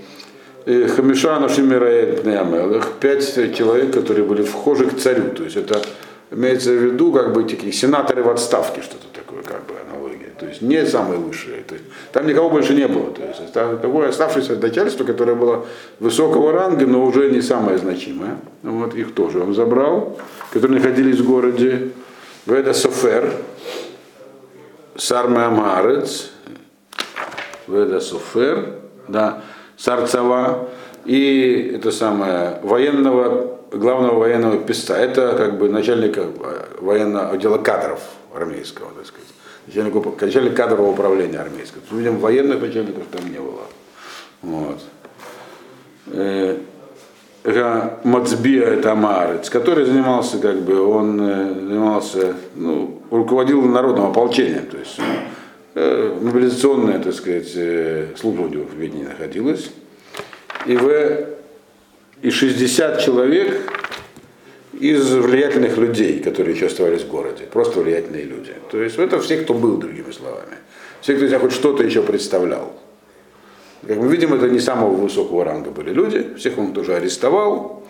И 0.65 0.86
Хамиша 0.86 1.39
Нашимираэль 1.39 2.22
Пнеамелых, 2.22 2.93
пять 3.00 3.33
человек, 3.55 3.93
которые 3.93 4.25
были 4.25 4.43
вхожи 4.43 4.88
к 4.88 4.98
царю, 4.98 5.29
то 5.31 5.43
есть 5.43 5.57
это 5.57 5.81
имеется 6.31 6.72
в 6.72 6.83
виду 6.83 7.12
как 7.12 7.33
бы 7.33 7.43
такие 7.43 7.72
сенаторы 7.74 8.24
в 8.24 8.29
отставке, 8.29 8.81
что-то 8.81 9.05
такое, 9.13 9.43
как 9.43 9.65
бы 9.67 9.74
то 10.43 10.50
есть 10.50 10.62
не 10.62 10.86
самые 10.86 11.19
высшие. 11.19 11.63
То 11.63 11.75
есть, 11.75 11.86
там 12.12 12.27
никого 12.27 12.50
больше 12.50 12.74
не 12.74 12.88
было. 12.88 13.12
То 13.12 13.22
есть 13.22 13.53
такое 13.53 14.10
оставшееся 14.10 14.57
начальство, 14.57 15.05
которое 15.05 15.36
было 15.36 15.65
высокого 16.01 16.51
ранга, 16.51 16.86
но 16.86 17.05
уже 17.05 17.31
не 17.31 17.41
самое 17.41 17.77
значимое. 17.77 18.38
Вот 18.62 18.93
их 18.93 19.13
тоже 19.13 19.39
он 19.39 19.53
забрал, 19.53 20.19
которые 20.51 20.81
находились 20.81 21.19
в 21.19 21.25
городе. 21.25 21.91
Веда 22.45 22.73
Софер, 22.73 23.33
Сарме 24.95 25.39
Амарец, 25.39 26.31
Веда 27.67 28.00
Софер, 28.00 28.79
да, 29.07 29.41
Сарцева 29.77 30.69
и 31.05 31.73
это 31.75 31.91
самое 31.91 32.59
военного, 32.63 33.59
главного 33.71 34.19
военного 34.19 34.57
писца. 34.57 34.95
Это 34.95 35.35
как 35.35 35.57
бы 35.57 35.69
начальника 35.69 36.25
военного 36.79 37.31
отдела 37.31 37.57
кадров 37.57 38.00
армейского, 38.33 38.91
так 38.93 39.05
сказать 39.05 39.27
начальник, 39.67 40.21
начальник 40.21 40.55
кадрового 40.55 40.91
управления 40.91 41.39
армейского. 41.39 41.81
Видимо, 41.91 42.19
военных 42.19 42.62
начальников 42.62 43.03
там 43.12 43.31
не 43.31 43.39
было. 43.39 43.63
Вот. 44.41 44.79
Мацбия 47.43 48.81
Тамарец, 48.81 49.50
который 49.50 49.85
занимался, 49.85 50.39
как 50.39 50.62
бы, 50.62 50.81
он 50.81 51.19
э, 51.19 51.53
занимался, 51.53 52.35
ну, 52.55 53.01
руководил 53.12 53.62
народным 53.63 54.05
ополчением, 54.05 54.65
то 54.67 54.77
есть 54.77 54.97
э, 55.75 56.17
мобилизационная, 56.21 57.00
так 57.00 57.13
сказать, 57.13 57.51
э, 57.55 58.07
служба 58.15 58.43
у 58.43 58.47
него 58.47 58.63
в 58.63 58.77
Ведении 58.77 59.03
находилась. 59.03 59.71
И, 60.65 60.77
в, 60.77 61.27
и 62.21 62.29
60 62.29 63.01
человек 63.01 63.59
из 64.79 65.13
влиятельных 65.13 65.77
людей, 65.77 66.19
которые 66.19 66.55
еще 66.55 66.67
оставались 66.67 67.01
в 67.01 67.09
городе. 67.09 67.43
Просто 67.51 67.81
влиятельные 67.81 68.23
люди. 68.23 68.53
То 68.71 68.81
есть 68.81 68.97
это 68.97 69.19
все, 69.19 69.38
кто 69.38 69.53
был, 69.53 69.77
другими 69.77 70.12
словами. 70.12 70.57
Все, 71.01 71.15
кто 71.15 71.39
хоть 71.39 71.51
что-то 71.51 71.83
еще 71.83 72.01
представлял. 72.01 72.73
Как 73.88 73.98
мы 73.98 74.08
видим, 74.08 74.34
это 74.34 74.48
не 74.48 74.60
самого 74.60 74.94
высокого 74.94 75.44
ранга 75.44 75.72
были 75.72 75.92
люди. 75.92 76.36
Всех 76.38 76.58
он 76.58 76.74
тоже 76.74 76.96
арестовал. 76.96 77.84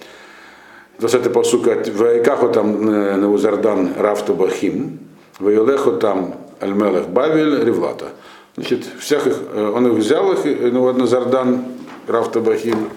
20 1.00 1.32
посука. 1.32 1.84
Вайкаху 1.94 2.50
там 2.50 2.90
э, 2.90 3.16
на 3.18 3.32
Узардан 3.32 3.94
Рафту 3.98 4.34
Бахим. 4.34 5.00
Вайолеху 5.40 5.94
там 5.94 6.36
Альмелех 6.60 7.10
Бавель 7.10 7.64
Ревлата. 7.64 8.10
Значит, 8.56 8.86
всех 9.00 9.28
их, 9.28 9.38
э, 9.54 9.72
он 9.76 9.88
их 9.88 9.94
взял, 9.94 10.32
их, 10.34 10.74
вот 10.74 10.98
Назардан 10.98 11.66
Рафту 12.08 12.42
Бахим 12.42 12.90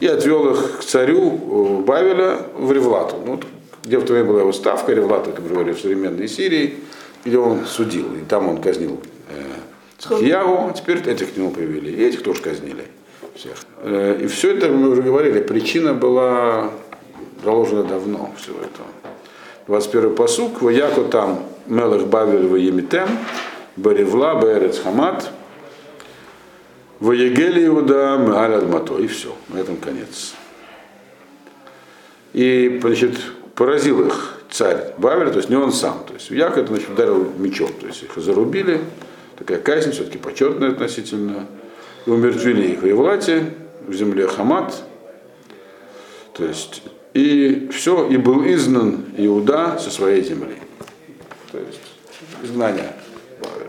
и 0.00 0.06
отвел 0.06 0.52
их 0.52 0.80
к 0.80 0.84
царю 0.84 1.80
э, 1.80 1.82
Бавеля 1.82 2.38
в 2.54 2.70
Ревлату. 2.72 3.16
Ну, 3.24 3.40
где 3.84 3.98
в 3.98 4.04
то 4.04 4.12
время 4.12 4.28
была 4.28 4.40
его 4.40 4.52
ставка, 4.52 4.92
Ревлата, 4.92 5.32
как 5.32 5.46
говорили, 5.46 5.74
в 5.74 5.80
современной 5.80 6.28
Сирии, 6.28 6.74
где 7.24 7.38
он 7.38 7.64
судил, 7.66 8.06
и 8.14 8.24
там 8.28 8.48
он 8.48 8.58
казнил 8.58 9.00
Цхиягу, 10.02 10.70
а 10.70 10.72
теперь 10.72 10.98
этих 11.08 11.34
к 11.34 11.36
нему 11.36 11.52
привели, 11.52 11.92
и 11.92 12.04
этих 12.04 12.22
тоже 12.22 12.42
казнили 12.42 12.84
всех. 13.36 13.54
Э, 13.82 14.18
и 14.20 14.26
все 14.26 14.56
это, 14.56 14.68
мы 14.68 14.88
уже 14.88 15.02
говорили, 15.02 15.40
причина 15.40 15.94
была 15.94 16.70
заложена 17.44 17.84
давно, 17.84 18.32
всего 18.36 18.58
этого. 18.58 18.88
21 19.68 20.14
посук, 20.16 20.60
Ваяку 20.60 21.04
там 21.04 21.44
Мелах 21.66 22.06
Бавель 22.06 22.46
в 22.46 22.56
Емитем, 22.56 23.08
Баревла, 23.76 24.40
Берец 24.40 24.80
Хамат, 24.80 25.30
Воегели 26.98 27.66
Иуда 27.66 28.16
Меаль 28.16 28.54
Адмато. 28.54 28.98
И 28.98 29.06
все, 29.06 29.34
на 29.48 29.58
этом 29.58 29.76
конец. 29.76 30.34
И, 32.32 32.78
значит, 32.82 33.18
поразил 33.54 34.06
их 34.06 34.40
царь 34.50 34.94
Бавеля, 34.98 35.30
то 35.30 35.38
есть 35.38 35.48
не 35.48 35.56
он 35.56 35.72
сам. 35.72 36.04
То 36.06 36.14
есть 36.14 36.30
Яков 36.30 36.68
значит, 36.68 36.90
ударил 36.90 37.32
мечом, 37.38 37.70
то 37.80 37.86
есть 37.86 38.02
их 38.02 38.12
зарубили, 38.16 38.80
такая 39.38 39.58
казнь 39.58 39.92
все-таки 39.92 40.18
почетная 40.18 40.70
относительно, 40.70 41.46
и 42.06 42.10
умертвили 42.10 42.72
их 42.72 42.82
в 42.82 42.86
Евлате, 42.86 43.54
в 43.86 43.92
земле 43.94 44.26
Хамат, 44.26 44.74
то 46.34 46.44
есть, 46.44 46.82
и 47.14 47.68
все, 47.72 48.06
и 48.08 48.16
был 48.16 48.44
изгнан 48.46 49.04
Иуда 49.18 49.78
со 49.78 49.90
своей 49.90 50.22
земли. 50.22 50.56
То 51.50 51.58
есть, 51.58 51.80
изгнание 52.42 52.92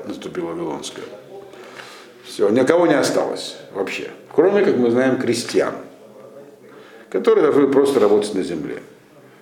наступило 0.06 0.48
Вавилонское. 0.48 1.06
Все, 2.26 2.50
никого 2.50 2.88
не 2.88 2.96
осталось 2.96 3.58
вообще, 3.74 4.10
кроме, 4.34 4.64
как 4.64 4.78
мы 4.78 4.92
знаем, 4.92 5.20
крестьян, 5.20 5.74
которые 7.10 7.44
должны 7.44 7.68
просто 7.68 8.00
работать 8.00 8.34
на 8.34 8.44
земле. 8.44 8.82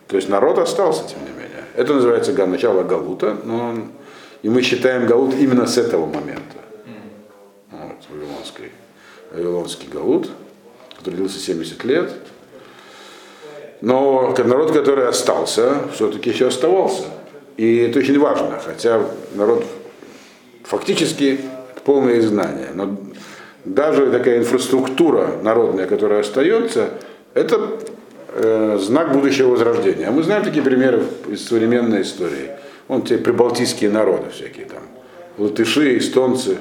То 0.07 0.15
есть 0.17 0.27
народ 0.27 0.57
остался, 0.57 1.07
тем 1.07 1.19
не 1.19 1.31
менее. 1.31 1.63
Это 1.75 1.93
называется 1.93 2.33
начало 2.47 2.83
Галута, 2.83 3.37
но 3.45 3.87
и 4.41 4.49
мы 4.49 4.61
считаем 4.61 5.05
Галут 5.07 5.35
именно 5.35 5.67
с 5.67 5.77
этого 5.77 6.05
момента. 6.05 6.57
Вот, 7.71 7.97
Вавилонский, 8.09 8.71
Вавилонский 9.31 9.87
Галут, 9.87 10.29
который 10.97 11.15
длился 11.15 11.39
70 11.39 11.83
лет. 11.83 12.11
Но 13.81 14.35
народ, 14.37 14.71
который 14.71 15.07
остался, 15.07 15.89
все-таки 15.93 16.29
еще 16.29 16.47
оставался. 16.47 17.05
И 17.57 17.77
это 17.77 17.99
очень 17.99 18.19
важно, 18.19 18.59
хотя 18.63 19.01
народ 19.35 19.65
фактически 20.63 21.39
полное 21.83 22.19
изгнание. 22.19 22.69
Но 22.73 22.97
даже 23.65 24.11
такая 24.11 24.39
инфраструктура 24.39 25.37
народная, 25.41 25.87
которая 25.87 26.21
остается, 26.21 26.89
это 27.33 27.79
э, 28.29 28.77
знак 28.79 29.13
будущего 29.13 29.49
возрождения. 29.49 30.07
А 30.07 30.11
мы 30.11 30.23
знаем 30.23 30.43
такие 30.43 30.63
примеры 30.63 31.03
из 31.27 31.45
современной 31.47 32.03
истории. 32.03 32.51
Вон 32.87 33.03
те 33.03 33.17
прибалтийские 33.17 33.89
народы 33.89 34.29
всякие 34.31 34.65
там, 34.65 34.83
латыши, 35.37 35.97
эстонцы. 35.97 36.57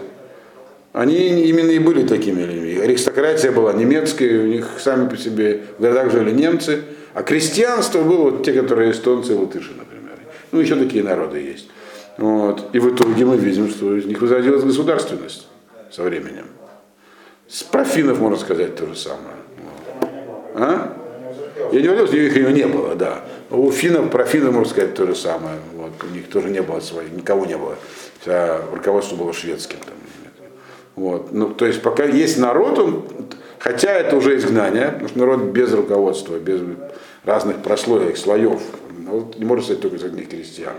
Они 0.93 1.45
именно 1.45 1.71
и 1.71 1.79
были 1.79 2.07
такими 2.07 2.43
людьми. 2.43 2.79
Аристократия 2.79 3.53
была 3.53 3.73
немецкая, 3.73 4.43
у 4.43 4.47
них 4.47 4.69
сами 4.79 5.09
по 5.09 5.17
себе 5.17 5.63
в 5.79 5.83
городах 5.83 6.11
жили 6.11 6.33
немцы, 6.33 6.83
а 7.15 7.23
крестьянство 7.23 8.03
было 8.03 8.31
вот 8.31 8.45
те, 8.45 8.53
которые 8.53 8.93
эстонцы 8.93 9.33
и 9.33 9.37
латыши, 9.37 9.71
например. 9.77 10.19
Ну, 10.53 10.61
еще 10.61 10.77
такие 10.77 11.05
народы 11.05 11.39
есть. 11.39 11.69
Вот. 12.17 12.75
И 12.75 12.79
в 12.79 12.95
итоге 12.95 13.25
мы 13.25 13.37
видим, 13.37 13.69
что 13.69 13.97
из 13.97 14.05
них 14.05 14.21
возродилась 14.21 14.63
государственность 14.63 15.47
со 15.91 16.03
временем. 16.03 16.47
С 17.49 17.63
профинов, 17.63 18.21
можно 18.21 18.39
сказать, 18.39 18.77
то 18.77 18.87
же 18.87 18.97
самое. 18.97 19.37
А? 20.55 20.97
Я 21.73 21.81
не 21.81 21.87
говорил, 21.87 22.07
что 22.07 22.17
у 22.17 22.21
них 22.21 22.37
ее 22.37 22.53
не 22.53 22.67
было, 22.67 22.95
да. 22.95 23.25
У 23.51 23.71
финнов, 23.73 24.11
про 24.11 24.25
финнов 24.25 24.55
можно 24.55 24.71
сказать 24.71 24.95
то 24.95 25.07
же 25.07 25.15
самое. 25.15 25.57
Вот, 25.75 25.93
у 26.05 26.15
них 26.15 26.29
тоже 26.29 26.51
не 26.51 26.63
было 26.63 26.81
своих, 26.81 27.11
никого 27.13 27.47
не 27.47 27.57
было. 27.57 27.77
Вся 28.21 28.61
руководство 28.73 29.17
было 29.17 29.33
шведским. 29.33 29.79
Там. 29.79 29.95
Вот. 30.95 31.33
Ну, 31.33 31.49
то 31.51 31.67
есть 31.67 31.83
пока 31.83 32.05
есть 32.05 32.39
народ, 32.39 32.79
он, 32.79 33.05
хотя 33.59 33.93
это 33.93 34.17
уже 34.17 34.37
изгнание, 34.37 34.89
потому 34.89 35.09
что 35.09 35.19
народ 35.19 35.43
без 35.45 35.73
руководства, 35.73 36.39
без 36.39 36.61
разных 37.25 37.63
прослоек, 37.63 38.17
слоев, 38.17 38.61
ну, 38.99 39.33
не 39.37 39.45
может 39.45 39.65
стать 39.65 39.81
только 39.81 39.97
из 39.97 40.05
одних 40.05 40.29
крестьян. 40.29 40.75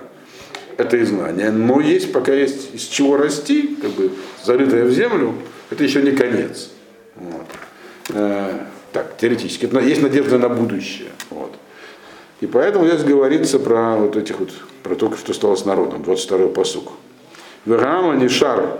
Это 0.77 1.01
изгнание. 1.01 1.51
Но 1.51 1.81
есть, 1.81 2.13
пока 2.13 2.33
есть 2.33 2.73
из 2.73 2.83
чего 2.83 3.17
расти, 3.17 3.77
как 3.81 3.91
бы 3.91 4.11
зарытое 4.43 4.85
в 4.85 4.91
землю, 4.91 5.33
это 5.69 5.83
еще 5.83 6.01
не 6.01 6.11
конец. 6.11 6.69
Вот. 7.15 7.47
Э, 8.09 8.59
так, 8.93 9.17
теоретически. 9.17 9.65
Это 9.65 9.79
есть 9.79 10.01
надежда 10.01 10.37
на 10.37 10.49
будущее. 10.49 11.09
Вот. 11.29 11.55
И 12.41 12.47
поэтому 12.47 12.87
здесь 12.87 13.03
говорится 13.03 13.59
про 13.59 13.95
вот 13.95 14.17
этих 14.17 14.39
вот, 14.39 14.49
про 14.83 14.95
то, 14.95 15.15
что 15.15 15.33
стало 15.33 15.55
с 15.55 15.65
народом, 15.65 16.01
22-й 16.01 16.49
посук. 16.49 16.91
Вегама 17.65 18.15
Нишар 18.15 18.79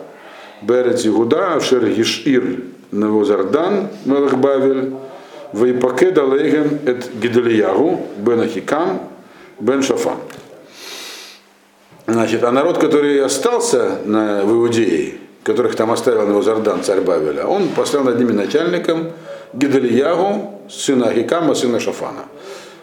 Берет 0.64 1.06
Игуда, 1.06 1.60
Шер 1.60 1.88
Гишир 1.88 2.64
Навозардан, 2.92 3.90
Мелах 4.06 4.34
Бавель, 4.34 4.94
Вейпаке 5.54 6.10
Далейгем 6.12 6.80
Эт 6.86 7.12
Гидалиягу, 7.14 8.08
Бен 8.18 8.42
Ахикам, 8.42 9.02
Бен 9.60 9.84
Шафан. 9.84 10.18
Значит, 12.08 12.44
а 12.44 12.52
народ, 12.52 12.80
который 12.80 13.24
остался 13.24 14.00
на, 14.06 14.44
в 14.44 14.52
Иудее, 14.54 15.16
которых 15.44 15.76
там 15.76 15.92
оставил 15.92 16.26
Навозардан, 16.26 16.84
царь 16.84 17.02
Бавеля, 17.02 17.46
он 17.46 17.70
поставил 17.70 18.06
над 18.06 18.20
ними 18.20 18.32
начальником 18.32 19.12
Гидалиягу, 19.54 20.62
сына 20.68 21.10
Ахикама, 21.10 21.54
сына 21.54 21.80
Шафана. 21.80 22.26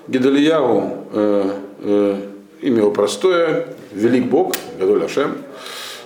Гидалиягу, 0.09 1.07
э, 1.12 1.51
э, 1.81 2.21
имя 2.62 2.79
его 2.79 2.90
простое, 2.90 3.68
велик 3.92 4.27
Бог, 4.27 4.55
Гадоль 4.79 5.05
Ашем. 5.05 5.38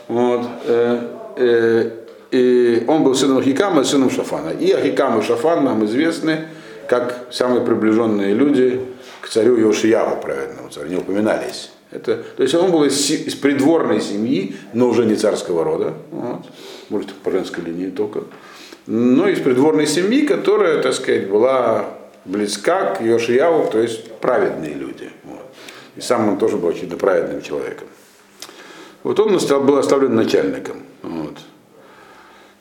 Вот, 0.09 0.47
э, 0.67 1.09
э, 1.37 1.91
и 2.31 2.85
он 2.88 3.05
был 3.05 3.15
сыном 3.15 3.38
Ахикама 3.38 3.83
и 3.83 3.85
сыном 3.85 4.11
Шафана. 4.11 4.51
И 4.51 4.73
Ахикам 4.73 5.21
и 5.21 5.23
Шафан 5.23 5.65
нам 5.65 5.85
известны 5.85 6.49
как 6.88 7.27
самые 7.31 7.65
приближенные 7.65 8.35
люди 8.35 8.81
к 9.21 9.29
царю 9.29 9.57
Йошияву, 9.57 10.21
праведному 10.21 10.69
царю, 10.69 10.88
не 10.88 10.97
упоминались. 10.97 11.71
Это, 11.91 12.23
то 12.37 12.43
есть 12.43 12.55
он 12.55 12.71
был 12.71 12.85
из, 12.85 13.11
из 13.11 13.35
придворной 13.35 14.01
семьи, 14.01 14.57
но 14.73 14.88
уже 14.88 15.05
не 15.05 15.15
царского 15.15 15.62
рода, 15.62 15.93
вот, 16.11 16.41
может 16.88 17.12
по 17.12 17.31
женской 17.31 17.62
линии 17.62 17.91
только 17.91 18.23
но 18.87 19.29
из 19.29 19.41
придворной 19.41 19.87
семьи, 19.87 20.27
которая, 20.27 20.83
так 20.83 20.95
сказать, 20.95 21.29
была 21.29 21.87
близка 22.24 22.94
к 22.94 23.00
Йошияву, 23.00 23.70
то 23.70 23.78
есть 23.78 24.12
праведные 24.14 24.74
люди. 24.74 25.11
Вот. 25.24 25.46
И 25.96 26.00
сам 26.00 26.28
он 26.28 26.38
тоже 26.38 26.56
был 26.56 26.68
очень 26.68 26.88
праведным 26.90 27.42
человеком. 27.42 27.88
Вот 29.02 29.18
он 29.18 29.37
был 29.66 29.78
оставлен 29.78 30.14
начальником. 30.14 30.82
Вот. 31.02 31.38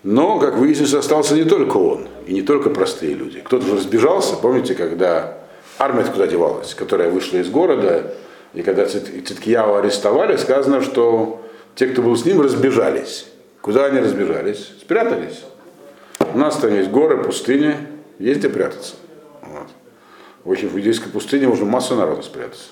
Но, 0.04 0.40
как 0.40 0.56
выяснилось, 0.56 0.96
остался 0.96 1.36
не 1.36 1.44
только 1.44 1.78
он, 1.78 2.08
и 2.26 2.34
не 2.34 2.42
только 2.42 2.72
простые 2.72 3.14
люди. 3.14 3.42
Кто-то 3.42 3.66
же 3.66 3.76
разбежался, 3.76 4.36
помните, 4.36 4.74
когда 4.74 5.38
армия 5.78 6.04
куда 6.06 6.26
девалась, 6.26 6.74
которая 6.74 7.12
вышла 7.12 7.38
из 7.38 7.50
города, 7.50 8.12
и 8.54 8.64
когда 8.64 8.86
Циткияу 8.86 9.76
арестовали, 9.76 10.38
сказано, 10.38 10.82
что 10.82 11.46
те, 11.76 11.88
кто 11.88 12.02
был 12.02 12.18
с 12.18 12.26
ним, 12.26 12.42
разбежались. 12.42 13.28
Куда 13.62 13.86
они 13.86 14.00
разбежались? 14.00 14.72
Спрятались. 14.82 15.44
У 16.34 16.38
нас 16.38 16.58
там 16.58 16.74
есть 16.74 16.90
горы, 16.90 17.24
пустыни, 17.24 17.76
есть 18.18 18.40
где 18.40 18.50
прятаться. 18.50 18.96
Вот. 20.44 20.58
В 20.58 20.76
иудейской 20.76 21.12
пустыне 21.12 21.48
уже 21.48 21.66
масса 21.66 21.96
народа 21.96 22.22
спрятаться. 22.22 22.70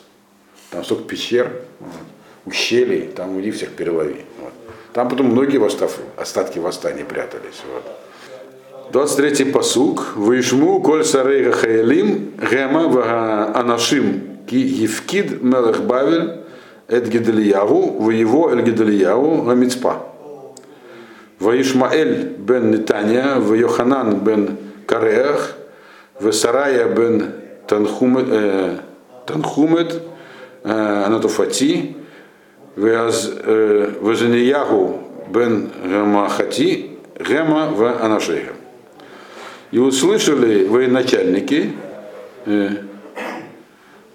Там 0.72 0.84
столько 0.84 1.04
пещер, 1.04 1.52
вот, 1.80 1.92
ущелий, 2.46 3.08
там 3.08 3.36
уйди 3.36 3.52
всех 3.52 3.70
перелови. 3.70 4.26
Вот. 4.40 4.54
Там 4.94 5.10
потом 5.10 5.28
многие 5.28 5.58
восстав, 5.58 5.98
остатки 6.18 6.60
восстания 6.60 7.06
прятались. 7.06 7.62
Вот. 7.74 7.84
23-й 8.92 9.46
посук. 9.46 10.16
Вышму 10.16 10.82
коль 10.82 11.06
сарейга 11.06 11.52
хаялим 11.52 12.34
гема 12.50 12.88
вага 12.88 13.54
анашим 13.56 14.40
ки 14.48 14.56
евкид 14.56 15.44
мелех 15.44 15.84
бавель 15.84 16.40
эт 16.88 17.08
гидельяву 17.08 18.00
в 18.00 18.10
его 18.10 18.52
эль 18.52 18.64
гидельяву 18.64 19.44
гамицпа. 19.44 20.08
Ваишмаэль 21.40 22.36
бен 22.38 22.72
Нетания, 22.72 23.36
в 23.36 23.54
Йоханан 23.54 24.20
бен 24.20 24.58
Кареах, 24.86 25.56
в 26.20 26.32
Сарая 26.34 26.90
бен 26.94 27.32
Танхумет, 27.70 28.26
э, 28.30 28.78
Танхумет 29.28 30.02
э, 30.64 31.04
Анатофати, 31.06 31.96
в 32.76 34.16
Занияху 34.16 35.04
бен 35.30 35.70
Гамахати, 35.86 36.98
Гема 37.20 37.68
в 37.68 38.04
Анашеха. 38.04 38.54
И 39.72 39.78
услышали 39.78 40.66
военачальники, 40.66 41.74
э, 42.46 42.70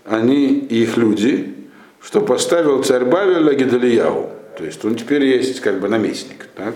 они 0.05 0.47
и 0.47 0.83
их 0.83 0.97
люди, 0.97 1.55
что 2.03 2.21
поставил 2.23 2.83
царь 2.83 3.05
Бавеля 3.05 3.55
Гедалияу. 3.55 4.31
То 4.59 4.65
есть 4.65 4.85
он 4.85 4.97
теперь 4.97 5.25
есть 5.25 5.61
как 5.61 5.79
бы 5.81 5.89
наместник. 5.89 6.49
Так? 6.57 6.75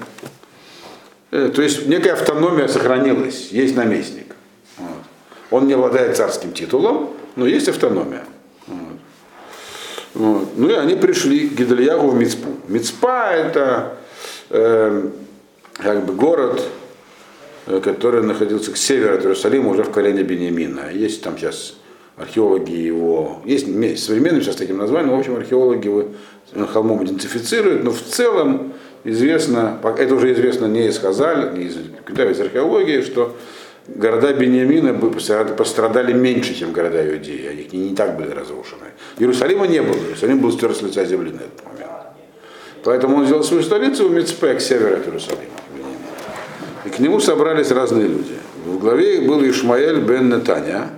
Э, 1.32 1.50
то 1.52 1.60
есть 1.60 1.88
некая 1.88 2.12
автономия 2.12 2.68
сохранилась, 2.68 3.48
есть 3.50 3.74
наместник. 3.74 4.27
Он 5.50 5.66
не 5.66 5.74
обладает 5.74 6.16
царским 6.16 6.52
титулом, 6.52 7.10
но 7.36 7.46
есть 7.46 7.68
автономия. 7.68 8.24
Вот. 10.14 10.48
Ну 10.56 10.68
и 10.68 10.74
они 10.74 10.94
пришли 10.94 11.48
к 11.48 11.54
Гидальягу 11.54 12.08
в 12.08 12.16
Мицпу. 12.16 12.48
Мицпа 12.66 13.32
это 13.32 13.96
э, 14.50 15.08
как 15.74 16.04
бы 16.06 16.12
город, 16.12 16.62
э, 17.66 17.80
который 17.80 18.22
находился 18.22 18.72
к 18.72 18.76
северу 18.76 19.14
от 19.14 19.22
Иерусалима, 19.22 19.70
уже 19.70 19.84
в 19.84 19.90
колене 19.90 20.22
Бениамина. 20.22 20.90
Есть 20.92 21.22
там 21.22 21.38
сейчас 21.38 21.76
археологи 22.16 22.72
его, 22.72 23.40
есть 23.44 23.66
современный 24.04 24.42
сейчас 24.42 24.56
таким 24.56 24.78
названием, 24.78 25.14
в 25.14 25.20
общем, 25.20 25.36
археологи 25.36 25.86
его 25.86 26.08
холмом 26.72 27.04
идентифицируют, 27.04 27.84
но 27.84 27.92
в 27.92 28.02
целом 28.02 28.72
известно, 29.04 29.78
это 29.98 30.14
уже 30.14 30.32
известно 30.32 30.66
не 30.66 30.88
из 30.88 30.98
Хазаль, 30.98 31.56
не 31.56 31.66
из, 31.66 31.76
из 31.76 32.40
археологии, 32.40 33.02
что 33.02 33.36
города 33.88 34.32
Бениамина 34.32 34.94
пострадали 34.94 36.12
меньше, 36.12 36.54
чем 36.54 36.72
города 36.72 37.06
Иудеи, 37.06 37.46
они 37.46 37.68
не, 37.72 37.94
так 37.94 38.16
были 38.16 38.30
разрушены. 38.30 38.92
Иерусалима 39.18 39.66
не 39.66 39.82
было, 39.82 39.96
Иерусалим 39.96 40.40
был 40.40 40.52
стерт 40.52 40.76
с 40.76 40.82
лица 40.82 41.04
земли 41.04 41.30
на 41.30 41.40
этот 41.40 41.64
момент. 41.64 41.90
Поэтому 42.84 43.18
он 43.18 43.24
взял 43.24 43.42
свою 43.42 43.62
столицу 43.62 44.08
в 44.08 44.12
Мицпе, 44.12 44.54
к 44.54 44.60
северу 44.60 44.96
от 44.96 45.06
Иерусалима. 45.06 45.42
И 46.84 46.90
к 46.90 46.98
нему 47.00 47.20
собрались 47.20 47.70
разные 47.70 48.06
люди. 48.06 48.34
В 48.64 48.78
главе 48.78 49.20
был 49.20 49.42
Ишмаэль 49.44 50.00
бен 50.00 50.28
Нетаня. 50.28 50.90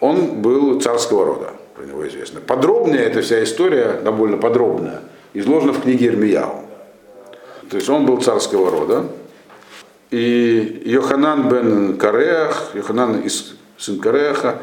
Он 0.00 0.42
был 0.42 0.80
царского 0.80 1.24
рода, 1.24 1.50
про 1.74 1.84
него 1.84 2.06
известно. 2.08 2.40
Подробнее 2.40 3.02
эта 3.02 3.22
вся 3.22 3.42
история, 3.42 4.00
довольно 4.02 4.36
подробная, 4.36 5.02
изложена 5.34 5.72
в 5.72 5.82
книге 5.82 6.06
Ирмияу. 6.06 6.64
То 7.70 7.76
есть 7.76 7.88
он 7.88 8.06
был 8.06 8.20
царского 8.20 8.70
рода. 8.70 9.06
И 10.10 10.82
Йоханан 10.86 11.48
бен 11.48 11.98
Кареах, 11.98 12.70
Йоханан 12.74 13.20
из 13.20 13.54
сын 13.76 14.00
Кареаха, 14.00 14.58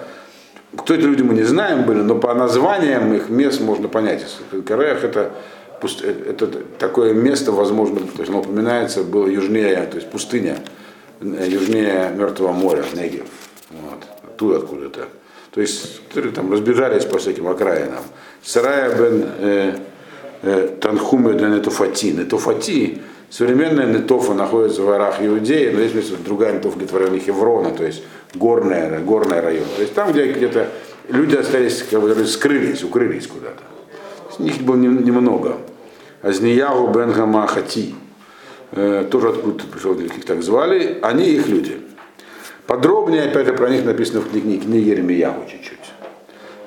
кто 0.75 0.93
эти 0.93 1.03
люди 1.03 1.21
мы 1.21 1.35
не 1.35 1.43
знаем 1.43 1.83
были, 1.83 2.01
но 2.01 2.15
по 2.15 2.33
названиям 2.33 3.13
их 3.13 3.29
мест 3.29 3.61
можно 3.61 3.87
понять. 3.87 4.25
Кареах 4.65 5.03
это, 5.03 5.31
это 5.81 6.47
такое 6.79 7.13
место, 7.13 7.51
возможно, 7.51 7.99
то 7.99 8.19
есть 8.19 8.29
оно 8.29 8.39
упоминается, 8.39 9.03
было 9.03 9.27
южнее, 9.27 9.85
то 9.85 9.97
есть 9.97 10.09
пустыня, 10.09 10.57
южнее 11.21 12.11
Мертвого 12.15 12.51
моря, 12.51 12.83
Негев. 12.93 13.27
Вот, 13.69 14.03
оттуда 14.23 14.57
откуда-то. 14.57 15.07
То 15.51 15.61
есть 15.61 16.01
там 16.33 16.51
разбежались 16.51 17.05
по 17.05 17.17
всяким 17.19 17.47
окраинам. 17.47 18.03
Сарая 18.43 18.93
бен 18.97 19.25
э, 19.39 19.77
э, 20.41 20.77
Танхуме 20.81 21.33
бен 21.33 21.55
Нетуфати. 21.55 22.11
Нетуфати 22.11 23.01
Современная 23.29 23.85
Нетофа 23.87 24.33
находится 24.33 24.81
в 24.81 24.85
горах 24.85 25.21
Иудеи, 25.21 25.71
но 25.71 25.81
есть 25.81 26.23
другая 26.23 26.53
Нетофа 26.53 26.77
где-то 26.77 26.93
в 26.93 26.97
районе 26.97 27.19
Хеврона, 27.19 27.71
то 27.71 27.85
есть 27.85 28.03
горная, 28.33 28.99
горный 28.99 29.39
район. 29.39 29.65
То 29.75 29.81
есть 29.81 29.93
там, 29.93 30.11
где 30.11 30.31
где-то 30.31 30.69
люди 31.09 31.35
остались, 31.35 31.83
как 31.83 32.01
бы, 32.01 32.25
скрылись, 32.25 32.83
укрылись 32.83 33.27
куда-то. 33.27 33.63
Их 34.43 34.61
было 34.61 34.75
немного. 34.75 35.57
Азнияу 36.21 36.87
бен 36.91 37.13
Хати, 37.47 37.95
э, 38.71 39.07
тоже 39.09 39.29
откуда-то 39.29 39.67
пришел, 39.67 39.93
их 39.99 40.25
так 40.25 40.41
звали, 40.41 40.97
они 41.01 41.25
их 41.29 41.47
люди. 41.47 41.77
Подробнее, 42.67 43.23
опять 43.23 43.45
же, 43.45 43.53
про 43.53 43.69
них 43.69 43.85
написано 43.85 44.21
в 44.21 44.29
книге, 44.29 44.57
книге 44.57 44.91
Еремияу 44.91 45.45
чуть-чуть. 45.47 45.77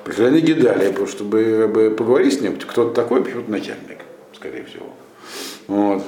Пришли 0.05 0.25
они 0.25 0.39
Гидалия, 0.39 0.93
чтобы 1.05 1.93
поговорить 1.97 2.35
с 2.35 2.41
ним, 2.41 2.55
кто-то 2.55 2.93
такой, 2.93 3.23
почему-то 3.23 3.51
начальник, 3.51 3.99
скорее 4.33 4.63
всего. 4.63 4.87
Вот. 5.67 6.03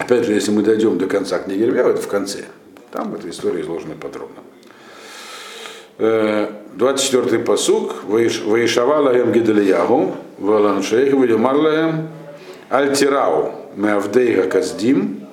Опять 0.00 0.24
же, 0.24 0.32
если 0.32 0.50
мы 0.50 0.62
дойдем 0.62 0.96
до 0.96 1.04
конца 1.04 1.38
книги 1.38 1.62
Ирмияу, 1.62 1.90
это 1.90 2.00
в 2.00 2.08
конце. 2.08 2.44
Там 2.90 3.14
эта 3.14 3.28
история 3.28 3.60
изложена 3.60 3.94
подробно. 4.00 4.40
24-й 5.98 7.36
э, 7.36 7.38
посук. 7.40 8.04
Ваишава 8.04 9.02
лаем 9.02 9.30
гидельягу, 9.30 10.16
валаншейх, 10.38 11.12
валимар 11.12 11.54
лаем, 11.54 12.08
альтирау, 12.70 13.52
меавдейга 13.76 14.44
каздим, 14.44 15.26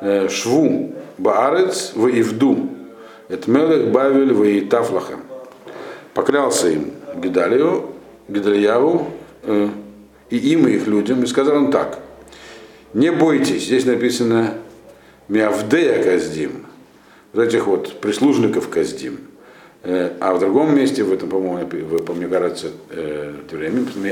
э, 0.00 0.30
шву 0.30 0.94
баарец, 1.18 1.92
ваивду, 1.94 2.70
эт 3.28 3.46
мелех 3.46 3.92
бавель 3.92 4.32
ваитав 4.32 4.90
лахем. 4.90 5.20
Поклялся 6.14 6.70
им 6.70 6.92
Гидалию, 7.14 7.90
Гидальяву, 8.26 9.10
э, 9.42 9.68
и 10.30 10.38
им, 10.38 10.66
и 10.66 10.72
их 10.72 10.86
людям, 10.86 11.22
и 11.22 11.26
сказал 11.26 11.56
он 11.56 11.70
так– 11.70 11.98
не 12.94 13.10
бойтесь, 13.10 13.64
здесь 13.64 13.84
написано 13.84 14.54
Миавдея 15.28 16.02
Каздим, 16.02 16.66
вот 17.32 17.42
этих 17.42 17.66
вот 17.66 18.00
прислужников 18.00 18.68
Каздим. 18.68 19.18
Э, 19.82 20.12
а 20.20 20.34
в 20.34 20.40
другом 20.40 20.74
месте, 20.74 21.04
в 21.04 21.12
этом, 21.12 21.28
по-моему, 21.28 21.68
по 22.00 22.12
мне 22.12 22.26
кажется, 22.26 22.68
э, 22.90 23.34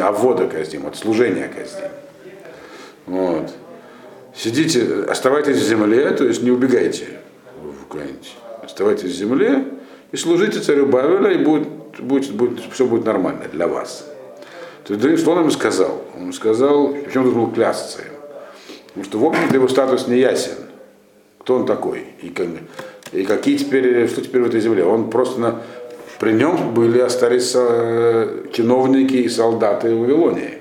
Авода 0.02 0.46
Каздим, 0.46 0.86
от 0.86 0.96
служения 0.96 1.48
Каздим. 1.48 1.90
Вот. 3.06 3.52
Сидите, 4.34 5.04
оставайтесь 5.08 5.56
в 5.56 5.66
земле, 5.66 6.10
то 6.10 6.24
есть 6.24 6.42
не 6.42 6.50
убегайте 6.50 7.06
куда-нибудь. 7.88 8.34
Оставайтесь 8.62 9.10
в 9.10 9.16
земле 9.16 9.64
и 10.12 10.16
служите 10.16 10.60
царю 10.60 10.86
Бавеля, 10.86 11.32
и 11.32 11.42
будет, 11.42 11.68
будет, 11.98 12.32
будет, 12.32 12.60
все 12.72 12.86
будет 12.86 13.04
нормально 13.04 13.44
для 13.52 13.66
вас. 13.66 14.06
То 14.84 14.94
есть, 14.94 15.20
что 15.20 15.32
он 15.32 15.44
им 15.44 15.50
сказал? 15.50 16.04
Он 16.16 16.32
сказал, 16.32 16.88
причем 16.88 17.22
должен 17.22 17.40
был 17.40 17.50
клясться 17.50 18.02
им. 18.02 18.15
Потому 18.96 19.04
что, 19.04 19.18
в 19.18 19.24
общем-то, 19.26 19.54
его 19.54 19.68
статус 19.68 20.08
не 20.08 20.18
ясен. 20.18 20.54
Кто 21.40 21.56
он 21.56 21.66
такой? 21.66 22.06
И, 22.22 22.30
как, 22.30 22.46
и 23.12 23.24
какие 23.24 23.58
теперь, 23.58 24.08
что 24.08 24.22
теперь 24.22 24.40
в 24.40 24.46
этой 24.46 24.60
земле? 24.60 24.84
Он 24.84 25.10
просто 25.10 25.38
на, 25.38 25.60
при 26.18 26.32
нем 26.32 26.72
были 26.72 27.00
остались 27.00 27.52
э, 27.54 28.46
чиновники 28.52 29.16
и 29.16 29.28
солдаты 29.28 29.94
в 29.94 30.00
Вавилонии. 30.00 30.54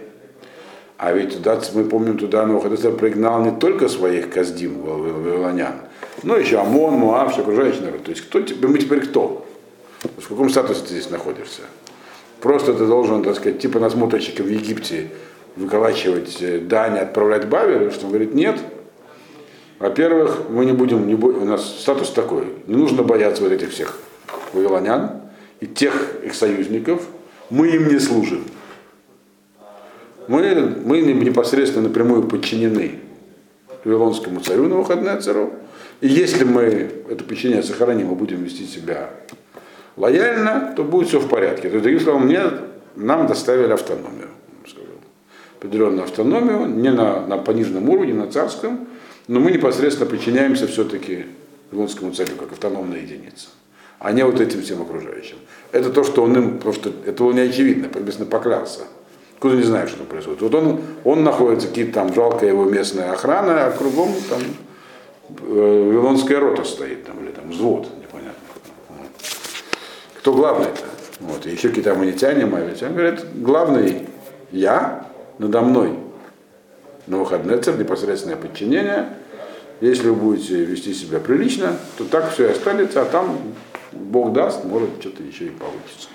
А 0.98 1.13
ведь 1.13 1.38
туда, 1.38 1.62
мы 1.74 1.86
помним, 1.86 2.17
туда 2.17 2.45
Навуходоносор 2.45 2.93
пригнал 2.98 3.41
не 3.41 3.58
только 3.58 3.88
своих 3.88 4.30
каздим 4.30 4.82
вавилонян, 4.82 5.76
но 6.24 6.36
еще 6.36 6.58
ОМОН, 6.60 6.93
Муав, 6.93 7.32
все 7.32 7.41
окружающий 7.41 7.82
народ. 7.82 8.04
То 8.04 8.12
есть 8.12 8.24
кто 8.24 8.41
тебе, 8.41 8.67
мы 8.67 8.80
теперь 8.80 9.02
кто? 9.02 9.45
В 10.17 10.28
каком 10.28 10.50
статусе 10.50 10.82
ты 10.82 10.88
здесь 10.89 11.10
находишься? 11.10 11.62
Просто 12.41 12.74
ты 12.74 12.86
должен, 12.86 13.24
так 13.24 13.36
сказать, 13.36 13.60
типа 13.60 13.80
насмотрщика 13.80 14.41
в 14.41 14.48
Египте 14.48 15.10
выколачивать 15.56 16.38
э, 16.41 16.60
дань, 16.60 16.98
отправлять 16.98 17.48
Бавелю, 17.48 17.91
что 17.91 18.06
он 18.06 18.12
говорит, 18.12 18.34
нет. 18.34 18.60
Во-первых, 19.80 20.50
мы 20.50 20.65
не 20.65 20.72
будем, 20.72 21.08
не 21.08 21.15
бо... 21.15 21.28
у 21.28 21.46
нас 21.46 21.82
статус 21.82 22.12
такой, 22.12 22.48
не 22.68 22.76
нужно 22.76 23.04
бояться 23.04 23.44
вот 23.44 23.52
этих 23.52 23.72
всех 23.72 23.98
вавилонян 24.54 25.22
и 25.60 25.68
тех 25.68 26.24
их 26.24 26.34
союзников, 26.34 27.06
мы 27.50 27.70
им 27.70 27.88
не 27.89 28.00
служим. 28.00 28.44
Мы, 30.28 30.76
мы 30.84 31.02
непосредственно 31.02 31.88
напрямую 31.88 32.24
подчинены 32.24 33.00
Вавилонскому 33.84 34.39
царю 34.39 34.68
на 34.68 34.78
выходные 34.78 35.20
цару. 35.20 35.54
И 36.02 36.08
если 36.08 36.44
мы 36.44 36.63
это 37.10 37.24
подчинение 37.24 37.62
сохраним 37.62 38.12
и 38.12 38.15
будем 38.15 38.44
вести 38.44 38.65
себя 38.65 39.12
лояльно, 39.96 40.74
то 40.76 40.84
будет 40.84 41.10
все 41.10 41.20
в 41.20 41.30
порядке. 41.30 41.70
То 41.70 41.76
есть, 41.76 41.84
другим 41.84 42.00
словом, 42.00 42.26
мне, 42.26 42.41
нам 42.96 43.28
доставили 43.28 43.72
автономию 43.72 44.30
определенную 45.58 46.04
автономию, 46.04 46.65
не 46.65 46.91
на, 46.91 47.26
на 47.26 47.38
пониженном 47.38 47.89
уровне, 47.89 48.13
на 48.13 48.32
царском, 48.32 48.88
но 49.28 49.39
мы 49.39 49.52
непосредственно 49.52 50.10
подчиняемся 50.10 50.68
все-таки 50.68 51.26
Вавилонскому 51.72 52.12
царю 52.12 52.36
как 52.38 52.52
автономная 52.52 53.00
единица, 53.00 53.48
а 54.00 54.12
не 54.12 54.24
вот 54.24 54.39
этим 54.39 54.62
всем 54.62 54.82
окружающим. 54.82 55.38
Это 55.72 55.89
то, 55.89 56.04
что 56.04 56.24
он 56.24 56.38
им, 56.38 56.60
просто 56.60 56.91
это 57.06 57.24
было 57.24 57.34
не 57.34 57.41
очевидно, 57.41 57.89
написано 57.94 58.26
поклялся. 58.26 58.82
Куда 59.39 59.56
не 59.56 59.63
знаю, 59.63 59.88
что 59.88 59.98
там 59.98 60.08
происходит. 60.08 60.41
Вот 60.41 60.56
он, 60.56 60.82
он 61.04 61.24
находится, 61.24 61.68
какие-то 61.68 61.94
там 61.94 62.13
жалкая 62.13 62.50
его 62.50 62.65
местная 62.65 63.12
охрана, 63.12 63.65
а 63.65 63.72
кругом 63.72 64.13
там 64.30 64.39
э, 65.30 65.84
Вавилонская 65.88 66.39
рота 66.39 66.63
стоит, 66.63 67.06
там, 67.06 67.24
или 67.24 67.32
там 67.32 67.50
взвод, 67.50 67.88
непонятно. 68.02 68.39
Кто 70.20 70.34
главный-то? 70.34 70.82
Вот, 71.20 71.46
и 71.46 71.52
еще 71.52 71.70
какие-то 71.70 71.94
аммонитяне, 71.94 72.46
моавитяне, 72.46 72.94
говорят, 72.94 73.26
главный 73.36 74.08
я, 74.52 75.06
надо 75.38 75.62
мной 75.62 76.00
на 77.08 77.19
выходные 77.19 77.58
царь, 77.60 77.78
непосредственное 77.78 78.38
подчинение. 78.38 79.10
Если 79.82 80.10
вы 80.10 80.15
будете 80.15 80.63
вести 80.63 80.93
себя 80.93 81.19
прилично, 81.19 81.78
то 81.98 82.06
так 82.06 82.32
все 82.32 82.48
и 82.48 82.52
останется, 82.52 83.02
а 83.02 83.06
там 83.06 83.38
Бог 83.91 84.34
даст, 84.34 84.63
может 84.63 84.89
что-то 85.00 85.21
еще 85.24 85.48
и 85.48 85.50
получится. 85.50 86.10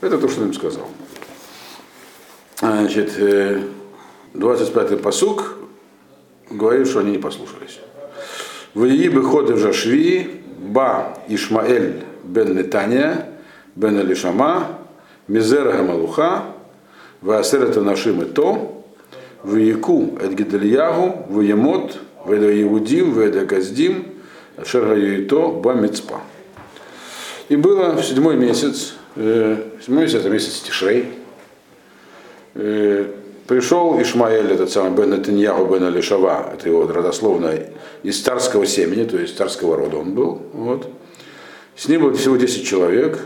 Это 0.00 0.18
то, 0.18 0.28
что 0.28 0.42
он 0.42 0.48
им 0.48 0.54
сказал. 0.54 0.86
Значит, 2.58 3.18
25-й 4.34 4.94
э, 4.94 4.96
посук 4.96 5.56
говорит, 6.50 6.88
что 6.88 7.00
они 7.00 7.12
не 7.12 7.18
послушались. 7.18 7.80
Ваи 8.74 9.08
бы 9.08 9.22
ходы 9.22 9.56
Жашви, 9.56 10.42
Ба 10.58 11.18
Ишмаэль 11.28 12.02
бен 12.24 12.56
Нетания, 12.56 13.28
бен 13.74 13.98
Алишама, 13.98 14.78
Мизера 15.28 15.72
Гамалуха, 15.72 16.55
Ваасерета 17.20 17.80
нашим 17.80 18.22
и 18.22 18.24
то, 18.26 18.84
в 19.42 19.56
Яку 19.56 20.18
эт 20.20 20.32
Гидельягу, 20.32 21.26
в 21.28 21.40
Емот, 21.40 21.98
в 22.24 22.32
Эда 22.32 22.62
Иудим, 22.62 23.12
в 23.12 23.20
Эда 23.20 23.44
Газдим, 23.44 24.06
Шерга 24.64 24.94
Юито, 24.94 25.48
Бамицпа. 25.48 26.20
И 27.48 27.56
было 27.56 27.94
в 27.94 28.02
седьмой 28.02 28.36
месяц, 28.36 28.94
э, 29.14 29.56
седьмой 29.80 30.02
месяц, 30.02 30.16
это 30.16 30.30
месяц 30.30 30.60
Тишрей, 30.62 31.06
э, 32.54 33.06
пришел 33.46 34.00
Ишмаэль, 34.00 34.50
этот 34.50 34.70
самый 34.70 34.96
Бен 34.96 35.10
Нетаньяху 35.10 35.66
Бен 35.66 35.84
Алишава, 35.84 36.52
это 36.52 36.68
его 36.68 36.86
родословно, 36.86 37.52
из 38.02 38.20
царского 38.20 38.66
семени, 38.66 39.04
то 39.04 39.16
есть 39.16 39.36
царского 39.36 39.76
рода 39.76 39.98
он 39.98 40.14
был. 40.14 40.42
Вот. 40.52 40.88
С 41.76 41.88
ним 41.88 42.02
было 42.02 42.14
всего 42.14 42.36
10 42.36 42.66
человек, 42.66 43.20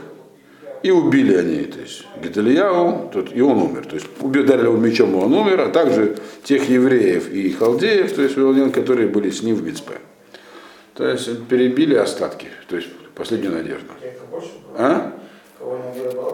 И 0.82 0.90
убили 0.90 1.34
они, 1.34 1.64
то 1.64 1.78
есть 1.78 2.06
Гедальяу, 2.22 3.10
тот, 3.12 3.34
и 3.34 3.42
он 3.42 3.60
умер. 3.60 3.86
То 3.86 3.96
есть 3.96 4.06
ударили 4.20 4.64
его 4.64 4.76
мечом, 4.78 5.12
и 5.12 5.16
он 5.16 5.32
умер, 5.34 5.60
а 5.60 5.68
также 5.68 6.16
тех 6.42 6.68
евреев 6.68 7.30
и 7.30 7.50
халдеев, 7.50 8.12
то 8.12 8.22
есть 8.22 8.36
вавилонян, 8.36 8.72
которые 8.72 9.08
были 9.08 9.30
с 9.30 9.42
ним 9.42 9.56
в 9.56 9.62
Мицпе. 9.62 9.98
То 10.94 11.06
есть 11.06 11.44
перебили 11.48 11.94
остатки, 11.94 12.48
то 12.68 12.76
есть 12.76 12.88
последнюю 13.14 13.52
надежду. 13.52 13.88
А? 14.76 15.12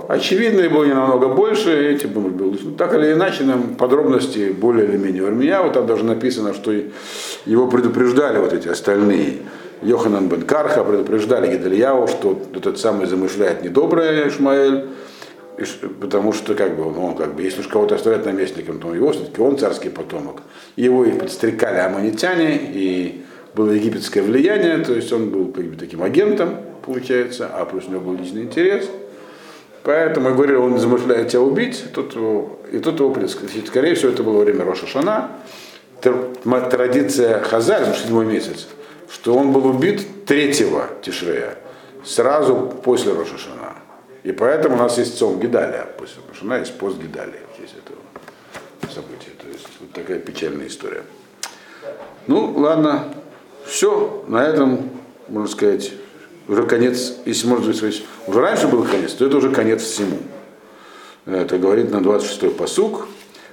Очевидно, 0.08 0.68
было 0.68 0.84
не 0.84 0.94
намного 0.94 1.28
больше, 1.28 1.92
эти 1.92 2.06
были. 2.06 2.28
Ну, 2.28 2.76
так 2.78 2.94
или 2.94 3.12
иначе, 3.12 3.42
нам 3.42 3.74
подробности 3.74 4.50
более 4.52 4.86
или 4.86 4.96
менее. 4.96 5.24
У 5.24 5.32
меня 5.32 5.62
вот 5.62 5.72
там 5.72 5.86
даже 5.86 6.04
написано, 6.04 6.54
что 6.54 6.72
его 7.44 7.66
предупреждали 7.66 8.38
вот 8.38 8.52
эти 8.52 8.68
остальные. 8.68 9.38
Йоханан 9.82 10.28
бен 10.28 10.42
Карха 10.42 10.84
предупреждали 10.84 11.52
Гедельяу, 11.52 12.08
что 12.08 12.40
этот 12.54 12.78
самый 12.78 13.06
замышляет 13.06 13.62
недоброе 13.62 14.28
Ишмаэль, 14.28 14.88
потому 16.00 16.32
что 16.32 16.54
как 16.54 16.76
бы, 16.76 16.84
он 16.98 17.14
как 17.14 17.34
бы, 17.34 17.42
если 17.42 17.60
уж 17.60 17.68
кого-то 17.68 17.94
оставлять 17.94 18.24
наместником, 18.24 18.78
то 18.78 18.94
его 18.94 19.12
все-таки 19.12 19.40
он 19.40 19.58
царский 19.58 19.90
потомок. 19.90 20.42
Его 20.76 21.04
и 21.04 21.10
подстрекали 21.10 21.78
аммонитяне, 21.78 22.56
и 22.56 23.24
было 23.54 23.70
египетское 23.70 24.22
влияние, 24.22 24.78
то 24.78 24.92
есть 24.92 25.12
он 25.12 25.30
был 25.30 25.52
как 25.52 25.64
бы 25.64 25.76
таким 25.76 26.02
агентом, 26.02 26.56
получается, 26.84 27.48
а 27.52 27.64
плюс 27.64 27.84
у 27.88 27.90
него 27.90 28.00
был 28.00 28.14
личный 28.14 28.42
интерес. 28.42 28.88
Поэтому 29.82 30.30
я 30.30 30.34
говорил, 30.34 30.64
он 30.64 30.78
замышляет 30.78 31.28
тебя 31.28 31.42
убить, 31.42 31.84
тут 31.94 32.14
его, 32.16 32.58
и 32.72 32.78
тут 32.78 32.98
его 32.98 33.14
Скорее 33.66 33.94
всего, 33.94 34.10
это 34.10 34.22
было 34.22 34.42
время 34.42 34.64
Роша 34.64 34.86
Шана. 34.86 35.30
Традиция 36.70 37.40
Хазаль, 37.40 37.94
седьмой 37.94 38.26
месяц, 38.26 38.66
что 39.10 39.34
он 39.34 39.52
был 39.52 39.66
убит 39.66 40.24
третьего 40.26 40.88
Тишрея, 41.02 41.58
сразу 42.04 42.56
после 42.82 43.12
Роша 43.12 43.38
Шана. 43.38 43.74
И 44.22 44.32
поэтому 44.32 44.74
у 44.74 44.78
нас 44.78 44.98
есть 44.98 45.18
цом 45.18 45.38
Гидалия, 45.38 45.86
после 45.98 46.16
Рошана 46.28 46.58
есть 46.58 46.76
пост 46.78 46.98
Гидалия 46.98 47.42
в 47.52 47.60
честь 47.60 47.74
этого 47.74 47.98
события. 48.92 49.30
То 49.40 49.48
есть 49.48 49.68
вот 49.80 49.92
такая 49.92 50.18
печальная 50.18 50.66
история. 50.66 51.02
Ну, 52.26 52.52
ладно, 52.56 53.14
все, 53.64 54.24
на 54.26 54.44
этом, 54.44 54.90
можно 55.28 55.48
сказать, 55.48 55.92
уже 56.48 56.64
конец, 56.64 57.14
если 57.24 57.46
можно 57.46 57.72
сказать, 57.72 58.02
уже 58.26 58.40
раньше 58.40 58.68
был 58.68 58.84
конец, 58.84 59.12
то 59.12 59.26
это 59.26 59.36
уже 59.36 59.50
конец 59.50 59.82
всему. 59.82 60.18
Это 61.24 61.58
говорит 61.58 61.90
на 61.90 61.96
26-й 61.96 62.50
посук. 62.50 63.08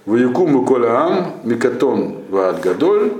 Ваюкум 0.06 0.66
Колаам, 0.66 1.40
Микатон 1.44 2.24
Ваад 2.30 2.60
Гадоль, 2.62 3.14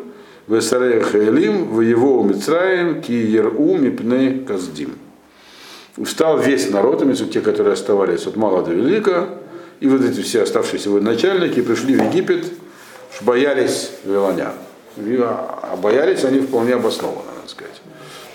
Весарея 0.48 1.02
Хаэлим, 1.02 1.68
Воево 1.68 2.24
Мицраем, 2.24 3.02
Ки 3.02 3.12
Еру 3.12 3.78
Мипне 3.78 4.44
Каздим. 4.46 4.96
Устал 5.96 6.40
весь 6.40 6.70
народ, 6.70 7.04
имеется 7.04 7.26
те, 7.28 7.40
которые 7.40 7.74
оставались 7.74 8.26
от 8.26 8.36
мала 8.36 8.64
до 8.64 8.72
велика, 8.74 9.30
и 9.80 9.88
вот 9.88 10.02
эти 10.02 10.22
все 10.22 10.42
оставшиеся 10.42 10.90
военачальники 10.90 11.62
пришли 11.62 11.96
в 11.96 12.04
Египет, 12.04 12.46
боялись 13.22 13.92
вавилонян. 14.04 14.54
А 14.98 15.78
боялись 15.82 16.24
они 16.24 16.40
вполне 16.40 16.76
обоснованно, 16.76 17.32
надо 17.36 17.50
сказать. 17.50 17.82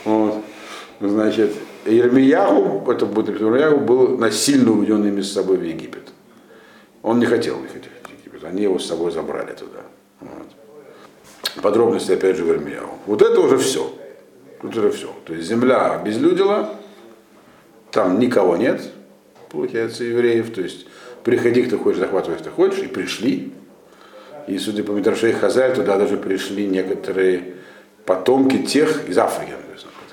Вот. 0.04 0.44
Значит, 1.00 1.52
Ермияху, 1.84 2.90
это 2.90 3.06
будет 3.06 3.40
Ермияху, 3.40 3.78
был 3.78 4.18
насильно 4.18 4.72
уведен 4.72 5.06
ими 5.06 5.20
с 5.20 5.32
собой 5.32 5.56
в 5.56 5.62
Египет. 5.62 6.08
Он 7.02 7.18
не 7.18 7.26
хотел 7.26 7.62
ехать 7.62 7.84
в 7.84 8.10
Египет, 8.10 8.44
они 8.44 8.62
его 8.62 8.78
с 8.78 8.86
собой 8.86 9.12
забрали 9.12 9.52
туда. 9.52 9.82
Вот. 10.20 10.57
Подробности 11.60 12.12
опять 12.12 12.36
же 12.36 12.44
в 12.44 12.48
Ермияху. 12.48 12.98
Вот 13.06 13.22
это 13.22 13.40
уже 13.40 13.58
все. 13.58 13.92
Тут 14.60 14.76
уже 14.76 14.90
все. 14.90 15.14
То 15.24 15.34
есть 15.34 15.48
земля 15.48 15.92
обезлюдила, 15.92 16.74
там 17.90 18.18
никого 18.18 18.56
нет, 18.56 18.82
получается, 19.50 20.04
евреев. 20.04 20.52
То 20.52 20.62
есть 20.62 20.86
приходи, 21.24 21.62
кто 21.62 21.78
хочешь, 21.78 22.00
захватывай, 22.00 22.38
кто 22.38 22.50
хочешь, 22.50 22.80
и 22.80 22.86
пришли. 22.86 23.52
И, 24.46 24.58
судя 24.58 24.82
по 24.82 24.92
Митрашей 24.92 25.32
Хазаль, 25.32 25.74
туда 25.74 25.98
даже 25.98 26.16
пришли 26.16 26.66
некоторые 26.66 27.54
потомки 28.04 28.58
тех 28.62 29.08
из 29.08 29.18
Африки, 29.18 29.52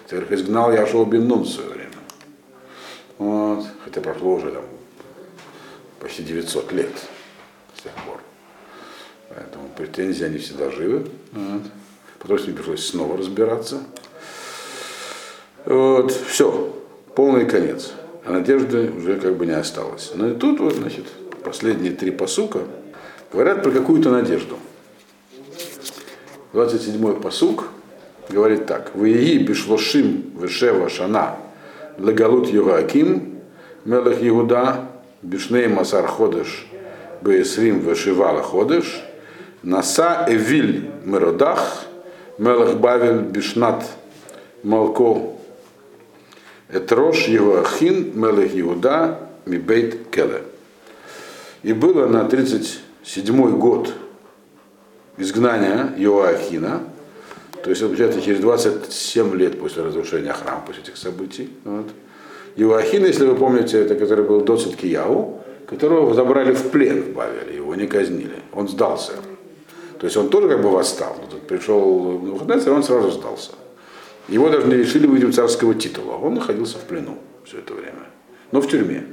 которых 0.04 0.32
изгнал 0.32 0.72
Яшуа 0.72 1.06
бен 1.06 1.28
Нун 1.28 1.44
в 1.44 1.48
свое 1.48 1.70
время. 1.70 1.90
Вот. 3.18 3.66
Хотя 3.84 4.02
прошло 4.02 4.36
уже 4.36 4.52
там 4.52 4.64
почти 6.00 6.24
900 6.24 6.72
лет 6.74 6.92
с 7.76 7.82
тех 7.82 7.94
пор. 8.06 8.20
Поэтому 9.36 9.70
претензии 9.76 10.24
они 10.24 10.38
всегда 10.38 10.72
живы. 10.72 11.08
Вот. 11.34 11.62
Потом 12.20 12.40
с 12.40 12.48
ними 12.48 12.56
пришлось 12.56 12.86
снова 12.86 13.18
разбираться. 13.18 13.82
Вот, 15.66 16.12
все, 16.12 16.74
полный 17.16 17.46
конец. 17.46 17.92
А 18.26 18.32
надежды 18.32 18.92
уже 18.98 19.20
как 19.20 19.36
бы 19.36 19.46
не 19.46 19.54
осталось. 19.54 20.12
Но 20.16 20.30
и 20.30 20.34
тут 20.34 20.60
вот, 20.60 20.74
значит, 20.74 21.06
последние 21.44 21.92
три 21.92 22.12
посука 22.12 22.62
говорят 23.32 23.62
про 23.62 23.72
какую-то 23.72 24.10
надежду. 24.10 24.58
27-й 26.54 27.22
посук 27.22 27.66
говорит 28.30 28.66
так. 28.66 28.96
Ваии 28.96 29.38
бишлошим 29.40 30.32
вешева 30.40 30.90
шана 30.90 31.38
легалут 31.98 32.48
Югааким, 32.48 33.42
мелех 33.84 34.18
Иуда, 34.22 34.90
бишней 35.22 35.68
масар 35.68 36.08
ходыш, 36.08 36.68
беесрим 37.22 37.80
вешивала 37.80 38.42
ходыш, 38.42 39.05
наса 39.66 40.26
эвиль 40.30 40.90
меродах, 41.04 41.86
мелех 42.38 42.80
бавель 42.80 43.24
бишнат 43.24 43.84
малко 44.64 45.34
Этрош 46.70 47.28
Евахин 47.28 48.12
Мелех 48.16 48.52
Иуда 48.60 49.20
Мибейт 49.46 50.10
Келе. 50.10 50.44
И 51.64 51.74
было 51.74 52.08
на 52.08 52.24
37-й 52.24 53.52
год 53.54 53.94
изгнания 55.18 55.94
Иоахина, 55.98 56.84
то 57.64 57.70
есть, 57.72 57.82
получается, 57.82 58.22
через 58.22 58.40
27 58.42 59.36
лет 59.36 59.60
после 59.60 59.84
разрушения 59.84 60.34
храма, 60.34 60.64
после 60.66 60.84
этих 60.84 60.98
событий. 60.98 61.50
Вот. 61.64 61.88
Иоахин, 62.56 63.06
если 63.06 63.26
вы 63.26 63.36
помните, 63.36 63.82
это 63.82 63.96
который 63.96 64.24
был 64.24 64.42
до 64.42 64.58
Циткияу, 64.58 65.42
которого 65.68 66.14
забрали 66.14 66.54
в 66.54 66.70
плен 66.70 67.02
в 67.02 67.14
Бавеле, 67.14 67.56
его 67.56 67.74
не 67.74 67.88
казнили. 67.88 68.36
Он 68.54 68.68
сдался. 68.68 69.14
То 70.00 70.06
есть 70.06 70.18
он 70.18 70.30
тоже 70.30 70.50
как 70.50 70.62
бы 70.62 70.70
восстал. 70.70 71.16
Тут 71.30 71.48
пришел 71.48 72.20
Навуходоносор, 72.20 72.74
он 72.74 72.84
сразу 72.84 73.12
сдался. 73.12 73.52
Его 74.28 74.50
даже 74.50 74.68
не 74.68 74.76
решили 74.76 75.08
выйти 75.08 75.32
царского 75.32 75.76
титула. 75.76 76.14
Он 76.14 76.36
находился 76.36 76.78
в 76.78 76.82
плену 76.82 77.18
все 77.46 77.60
это 77.60 77.74
время. 77.74 78.08
Но 78.52 78.62
в 78.62 78.68
тюрьме. 78.68 79.06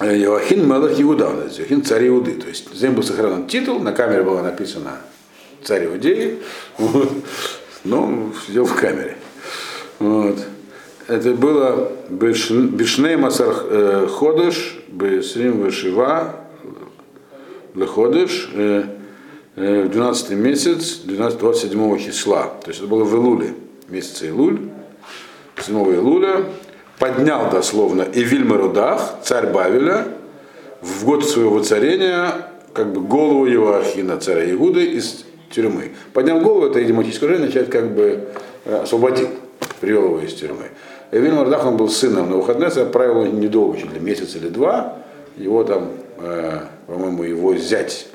Иоахин 0.00 0.66
Мелах 0.66 0.98
Иуда, 1.00 1.48
Иоахин 1.58 1.84
царь 1.84 2.08
Иуды. 2.08 2.32
То 2.34 2.48
есть 2.48 2.72
за 2.74 2.90
был 2.90 3.02
сохранен 3.02 3.46
титул, 3.46 3.80
на 3.80 3.92
камере 3.92 4.22
было 4.22 4.40
написано 4.40 4.98
царь 5.62 5.86
Иудеи, 5.86 6.38
но 7.84 8.32
сидел 8.46 8.64
в 8.64 8.74
камере. 8.74 9.16
Вот. 9.98 10.38
Это 11.06 11.32
было 11.32 11.92
Бишней 12.08 13.16
Масар 13.16 13.54
э, 13.64 14.06
Ходыш, 14.08 14.78
Бесрим 14.88 15.64
Вешива, 15.64 16.36
Леходыш, 17.74 18.50
э, 18.54 18.84
в 19.56 19.88
12 19.88 20.30
месяц, 20.30 21.00
12, 21.04 21.38
27 21.38 21.98
числа. 21.98 22.52
То 22.62 22.68
есть 22.68 22.80
это 22.80 22.88
было 22.88 23.04
в 23.04 23.14
Илуле, 23.14 23.54
месяце 23.88 24.28
Илуль, 24.28 24.60
7 25.60 25.76
Илуля, 25.94 26.44
поднял 26.98 27.50
дословно 27.50 28.06
Эвиль 28.12 28.44
Марудах, 28.44 29.16
царь 29.22 29.52
Бавеля, 29.52 30.06
в 30.80 31.04
год 31.04 31.28
своего 31.28 31.62
царения, 31.62 32.32
как 32.72 32.92
бы 32.92 33.00
голову 33.00 33.46
его 33.46 33.76
Ахина, 33.76 34.18
царя 34.18 34.50
Игуды, 34.50 34.84
из 34.84 35.24
тюрьмы. 35.50 35.90
Поднял 36.12 36.40
голову, 36.40 36.66
это 36.66 36.82
идиоматическое 36.82 37.28
выражение, 37.28 37.48
означает 37.48 37.72
как 37.72 37.94
бы 37.94 38.28
э, 38.64 38.82
освободил, 38.82 39.28
привел 39.80 40.04
его 40.04 40.20
из 40.20 40.34
тюрьмы. 40.34 40.70
Эвиль 41.10 41.32
Мардах, 41.32 41.66
он 41.66 41.76
был 41.76 41.88
сыном 41.88 42.30
на 42.30 42.36
выходные, 42.36 42.68
отправил 42.68 43.24
его 43.24 43.36
недолго, 43.36 43.76
чуть 43.76 43.92
ли 43.92 43.98
месяц 43.98 44.36
или 44.36 44.48
два, 44.48 44.98
его 45.36 45.64
там, 45.64 45.90
э, 46.18 46.60
по-моему, 46.86 47.24
его 47.24 47.56
зять 47.56 48.06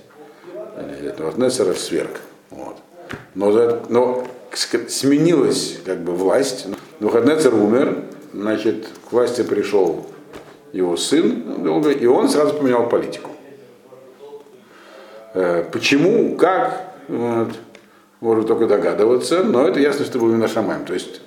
Навуходоносора 0.75 1.73
сверг. 1.73 2.21
Вот. 2.49 2.77
Но, 3.33 3.81
но 3.89 4.27
сменилась 4.87 5.79
как 5.85 5.99
бы 5.99 6.13
власть. 6.13 6.67
Навуходоносор 6.99 7.53
умер, 7.53 8.03
значит, 8.33 8.87
к 9.07 9.11
власти 9.11 9.43
пришел 9.43 10.05
его 10.73 10.97
сын 10.97 11.63
долго, 11.63 11.91
и 11.91 12.05
он 12.05 12.29
сразу 12.29 12.55
поменял 12.55 12.89
политику. 12.89 13.31
Э, 15.33 15.63
почему, 15.71 16.35
как, 16.35 16.93
вот, 17.07 17.49
можно 18.19 18.43
только 18.43 18.67
догадываться, 18.67 19.43
но 19.43 19.67
это 19.67 19.79
ясно, 19.79 20.05
что 20.05 20.19
был 20.19 20.29
именно 20.29 20.47
Шамаем. 20.47 20.85
То 20.85 20.93
есть 20.93 21.21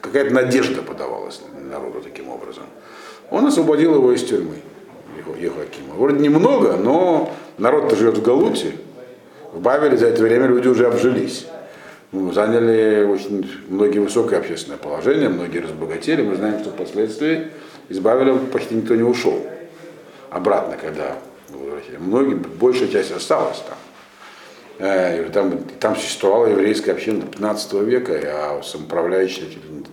какая-то 0.00 0.34
надежда 0.34 0.82
подавалась 0.82 1.40
народу 1.70 2.00
таким 2.00 2.28
образом. 2.28 2.64
Он 3.30 3.46
освободил 3.46 3.94
его 3.94 4.12
из 4.12 4.24
тюрьмы, 4.24 4.56
Ехакима. 5.38 5.94
Вроде 5.94 6.18
немного, 6.20 6.76
но 6.76 7.30
народ-то 7.58 7.96
живет 7.96 8.18
в 8.18 8.22
Галуте, 8.22 8.72
в 9.52 9.60
Бавеле 9.60 9.96
за 9.96 10.08
это 10.08 10.22
время 10.22 10.46
люди 10.46 10.68
уже 10.68 10.86
обжились. 10.86 11.46
ну, 12.12 12.32
заняли 12.32 13.04
очень 13.04 13.48
многие 13.68 13.98
высокое 13.98 14.38
общественное 14.38 14.78
положение, 14.78 15.28
многие 15.28 15.58
разбогатели. 15.58 16.22
Мы 16.22 16.36
знаем, 16.36 16.60
что 16.60 16.70
впоследствии 16.70 17.48
из 17.88 17.98
Бавеля 17.98 18.34
почти 18.36 18.74
никто 18.74 18.94
не 18.94 19.02
ушел. 19.02 19.44
Обратно, 20.30 20.76
когда 20.80 21.16
многие, 21.98 22.34
большая 22.34 22.88
часть 22.88 23.12
осталась 23.12 23.62
там. 23.66 23.78
Э, 24.80 25.28
там, 25.30 25.58
там 25.80 25.96
существовала 25.96 26.46
еврейская 26.46 26.92
община 26.92 27.22
до 27.22 27.26
15 27.26 27.72
века, 27.74 28.20
а 28.24 28.62
самоуправляющие 28.62 29.46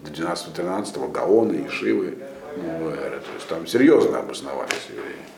до 0.04 0.12
12-13 0.12 1.12
Гаоны, 1.12 1.66
Ишивы. 1.68 2.18
Ну, 2.58 2.92
то 2.92 3.34
есть 3.36 3.48
там 3.50 3.68
серьезно 3.68 4.20
обосновались 4.20 4.88
евреи. 4.90 5.35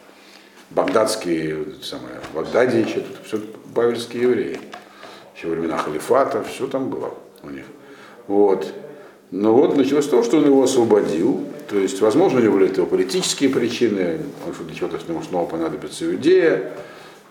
Багдадские, 0.69 1.65
самое, 1.81 2.15
Багдаде 2.33 2.83
тут 2.83 3.05
все 3.25 3.39
бавельские 3.73 4.23
евреи. 4.23 4.59
Еще 5.35 5.47
времена 5.47 5.77
халифата, 5.77 6.43
все 6.43 6.67
там 6.67 6.89
было 6.89 7.13
у 7.43 7.49
них. 7.49 7.65
Вот. 8.27 8.73
Но 9.31 9.53
вот 9.53 9.77
началось 9.77 10.07
того, 10.07 10.23
что 10.23 10.37
он 10.37 10.45
его 10.45 10.63
освободил. 10.63 11.43
То 11.69 11.77
есть, 11.77 12.01
возможно, 12.01 12.39
у 12.39 12.43
него 12.43 12.57
были 12.57 12.69
это 12.69 12.85
политические 12.85 13.49
причины, 13.49 14.19
он 14.45 14.65
для 14.65 14.75
чего-то 14.75 14.97
ему 15.07 15.21
снова 15.21 15.45
понадобится 15.45 16.05
иудея. 16.05 16.71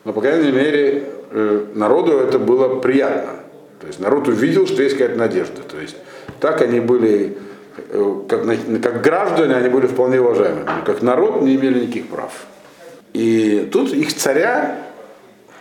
Но, 0.04 0.12
по 0.12 0.20
крайней 0.20 0.52
мере, 0.52 1.04
э, 1.30 1.66
народу 1.74 2.12
это 2.18 2.38
было 2.38 2.78
приятно. 2.80 3.40
То 3.80 3.86
есть 3.86 3.98
народ 3.98 4.28
увидел, 4.28 4.66
что 4.66 4.82
есть 4.82 4.96
какая-то 4.96 5.18
надежда. 5.18 5.62
То 5.62 5.80
есть 5.80 5.96
так 6.38 6.60
они 6.62 6.80
были, 6.80 7.36
э, 7.76 8.14
как, 8.28 8.44
как 8.82 9.02
граждане, 9.02 9.56
они 9.56 9.68
были 9.68 9.86
вполне 9.86 10.20
уважаемыми. 10.20 10.66
Как 10.84 11.02
народ 11.02 11.42
не 11.42 11.56
имели 11.56 11.80
никаких 11.80 12.08
прав. 12.08 12.46
И 13.16 13.66
тут 13.72 13.94
их 13.94 14.14
царя, 14.14 14.76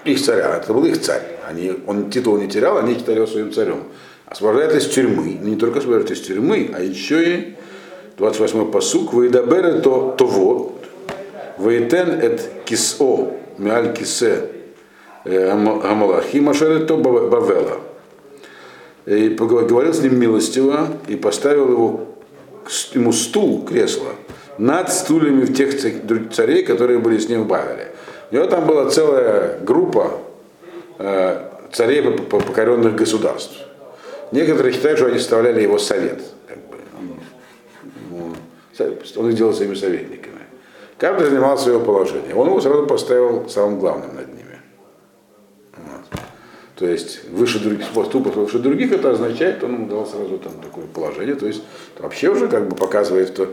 их 0.04 0.22
царя, 0.22 0.58
это 0.58 0.74
был 0.74 0.84
их 0.84 1.00
царь. 1.00 1.22
Они, 1.48 1.72
он 1.88 2.10
титул 2.12 2.38
не 2.38 2.50
терял, 2.50 2.78
они 2.78 2.96
считали 2.96 3.16
его 3.16 3.28
своим 3.28 3.54
царем. 3.54 3.84
Освобождает 4.26 4.76
из 4.76 4.88
тюрьмы. 4.88 5.38
Не 5.42 5.56
только 5.56 5.80
освобождает 5.80 6.12
из 6.12 6.22
тюрьмы, 6.28 6.72
а 6.76 6.82
еще 6.82 7.24
и 7.24 7.56
28-й 8.18 8.72
посук, 8.74 9.14
«Ваидабере 9.14 9.80
то 9.80 10.14
того, 10.18 10.74
ваитен 11.58 12.20
эт 12.20 12.42
кисо, 12.66 13.32
миаль 13.58 13.94
кисе 13.94 14.50
Амалахи 15.24 16.40
Машерето 16.40 16.98
Бавела. 16.98 17.80
И 19.06 19.30
поговорил 19.30 19.94
с 19.94 20.02
ним 20.02 20.20
милостиво 20.20 20.90
и 21.08 21.16
поставил 21.16 21.72
его, 21.72 22.02
ему 22.92 23.14
стул, 23.14 23.64
кресло, 23.64 24.10
над 24.58 24.92
стульями 24.92 25.46
тех 25.46 25.76
царей, 26.32 26.64
которые 26.64 27.00
были 27.00 27.18
с 27.18 27.30
ним 27.30 27.44
в 27.44 27.48
Бавеле. 27.48 27.92
У 28.32 28.36
него 28.36 28.46
там 28.48 28.66
была 28.66 28.90
целая 28.90 29.60
группа 29.60 30.20
э, 30.98 31.42
царей 31.72 32.02
покоренных 32.02 32.96
государств. 32.96 33.58
Некоторые 34.32 34.74
считают, 34.74 34.98
что 34.98 35.08
они 35.08 35.20
составляли 35.20 35.62
его 35.62 35.78
совет. 35.78 36.22
Как 36.48 36.58
бы. 36.58 36.78
Он 39.18 39.30
их 39.30 39.36
делал 39.36 39.54
своими 39.54 39.76
советниками. 39.76 40.40
Каждый 40.98 41.30
занимал 41.30 41.58
свое 41.58 41.80
положение. 41.80 42.34
Он 42.36 42.48
его 42.48 42.62
сразу 42.62 42.88
поставил 42.88 43.50
самым 43.50 43.80
главным 43.80 44.16
над 44.16 44.28
ними. 44.28 44.60
То 46.76 46.86
есть 46.86 47.30
выше 47.30 47.60
других 47.60 47.90
поступок, 47.92 48.36
выше 48.36 48.60
других, 48.60 48.92
это 48.92 49.12
означает, 49.12 49.64
он 49.64 49.74
ему 49.76 49.88
дал 49.88 50.06
сразу 50.06 50.38
там 50.38 50.54
такое 50.62 50.86
положение. 50.88 51.36
То 51.36 51.48
есть 51.48 51.64
вообще 51.98 52.30
уже 52.30 52.50
как 52.50 52.68
бы 52.68 52.76
показывает, 52.76 53.30
что 53.30 53.50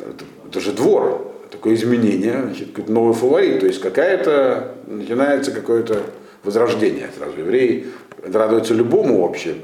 это, 0.00 0.24
это 0.48 0.60
же 0.60 0.72
двор, 0.72 1.32
такое 1.50 1.74
изменение, 1.74 2.42
значит, 2.42 2.88
новый 2.88 3.14
фаворит. 3.14 3.60
То 3.60 3.66
есть 3.66 3.80
какая-то, 3.80 4.74
начинается 4.86 5.52
какое-то 5.52 6.02
возрождение 6.42 7.10
сразу. 7.16 7.38
Евреи 7.38 7.86
радуются 8.22 8.74
любому 8.74 9.22
вообще, 9.22 9.54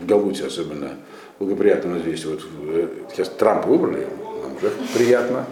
в 0.00 0.06
Галуте 0.06 0.46
особенно, 0.46 0.92
благоприятному 1.38 1.98
известию. 1.98 2.32
Вот 2.32 2.42
э, 2.68 2.88
сейчас 3.12 3.28
Трамп 3.28 3.66
выбрали, 3.66 4.06
нам 4.42 4.56
уже 4.56 4.70
приятно. 4.94 5.44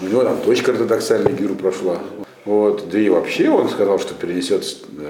У 0.00 0.06
него 0.06 0.24
там 0.24 0.42
дочка 0.44 0.72
ортодоксальная 0.72 1.32
гиру 1.32 1.54
прошла. 1.54 1.98
Вот. 2.44 2.88
Да 2.90 2.98
и 2.98 3.08
вообще 3.08 3.48
он 3.48 3.68
сказал, 3.68 3.98
что 3.98 4.14
перенесет 4.14 4.64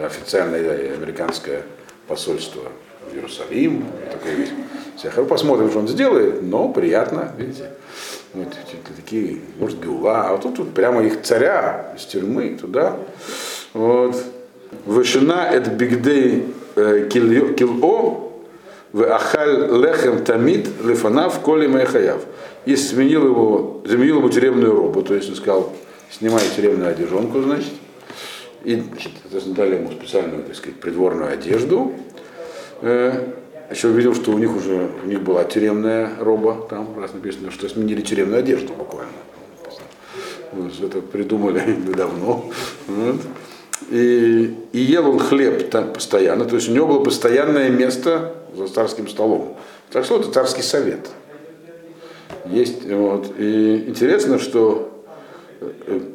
официальное 0.05 0.95
американское 0.95 1.63
посольство 2.07 2.63
в 3.11 3.15
Иерусалим. 3.15 3.87
Такое 4.13 4.35
весь. 4.35 4.51
Посмотрим, 5.29 5.71
что 5.71 5.81
он 5.81 5.89
сделает, 5.89 6.43
но 6.43 6.69
приятно, 6.69 7.33
видите. 7.37 7.71
Вот, 8.33 8.49
такие, 8.97 9.41
может, 9.59 9.81
Геула, 9.81 10.31
а 10.31 10.39
тут, 10.39 10.57
тут 10.57 10.75
прямо 10.75 11.05
их 11.05 11.23
царя 11.23 11.93
из 11.97 12.05
тюрьмы 12.05 12.57
туда. 12.61 12.97
Вот. 13.73 14.17
Вышина 14.87 15.49
это 15.53 15.71
бигдей 15.71 16.47
э, 16.75 17.09
кило, 17.11 18.33
в 18.93 19.03
ахаль 19.03 19.71
лехем 19.83 20.25
тамид 20.25 20.69
лефанав 20.85 21.41
коли 21.41 21.67
мехаяв. 21.67 22.23
И 22.65 22.77
сменил 22.77 23.27
его, 23.27 23.83
заменил 23.85 24.19
ему 24.19 24.29
тюремную 24.31 24.75
робу, 24.75 25.03
то 25.03 25.15
есть 25.15 25.29
он 25.29 25.37
сказал, 25.37 25.73
снимает 26.11 26.55
тюремную 26.57 26.91
одежонку, 26.91 27.43
значит, 27.43 27.73
и 28.65 28.77
значит, 28.77 29.13
дали 29.55 29.77
ему 29.77 29.91
специальную, 29.93 30.45
так 30.45 30.57
сказать, 30.57 30.81
придворную 30.81 31.33
одежду. 31.33 31.93
Э, 33.69 33.75
еще 33.75 33.89
увидел, 33.89 34.15
что 34.15 34.33
у 34.33 34.39
них 34.39 34.55
уже 34.55 34.91
у 35.05 35.07
них 35.07 35.23
была 35.23 35.45
тюремная 35.45 36.13
роба, 36.21 36.67
там 36.69 36.99
раз 36.99 37.13
написано, 37.13 37.51
что 37.51 37.69
сменили 37.69 38.01
тюремную 38.01 38.41
одежду 38.41 38.73
буквально. 38.73 39.13
Вот, 40.53 40.73
это 40.81 41.01
придумали 41.01 41.77
давно. 41.97 42.51
Вот. 42.87 43.21
И, 43.91 44.57
и 44.73 44.79
ел 44.79 45.11
он 45.11 45.19
хлеб 45.19 45.69
там 45.71 45.93
постоянно, 45.93 46.45
то 46.45 46.55
есть 46.55 46.69
у 46.69 46.73
него 46.73 46.87
было 46.87 47.05
постоянное 47.05 47.71
место 47.71 48.35
за 48.57 48.69
царским 48.69 49.09
столом. 49.09 49.57
Так 49.91 50.05
что 50.05 50.19
это 50.19 50.31
царский 50.31 50.63
совет. 50.63 51.11
Есть, 52.47 52.85
вот. 52.89 53.35
И 53.39 53.85
интересно, 53.89 54.39
что 54.39 54.95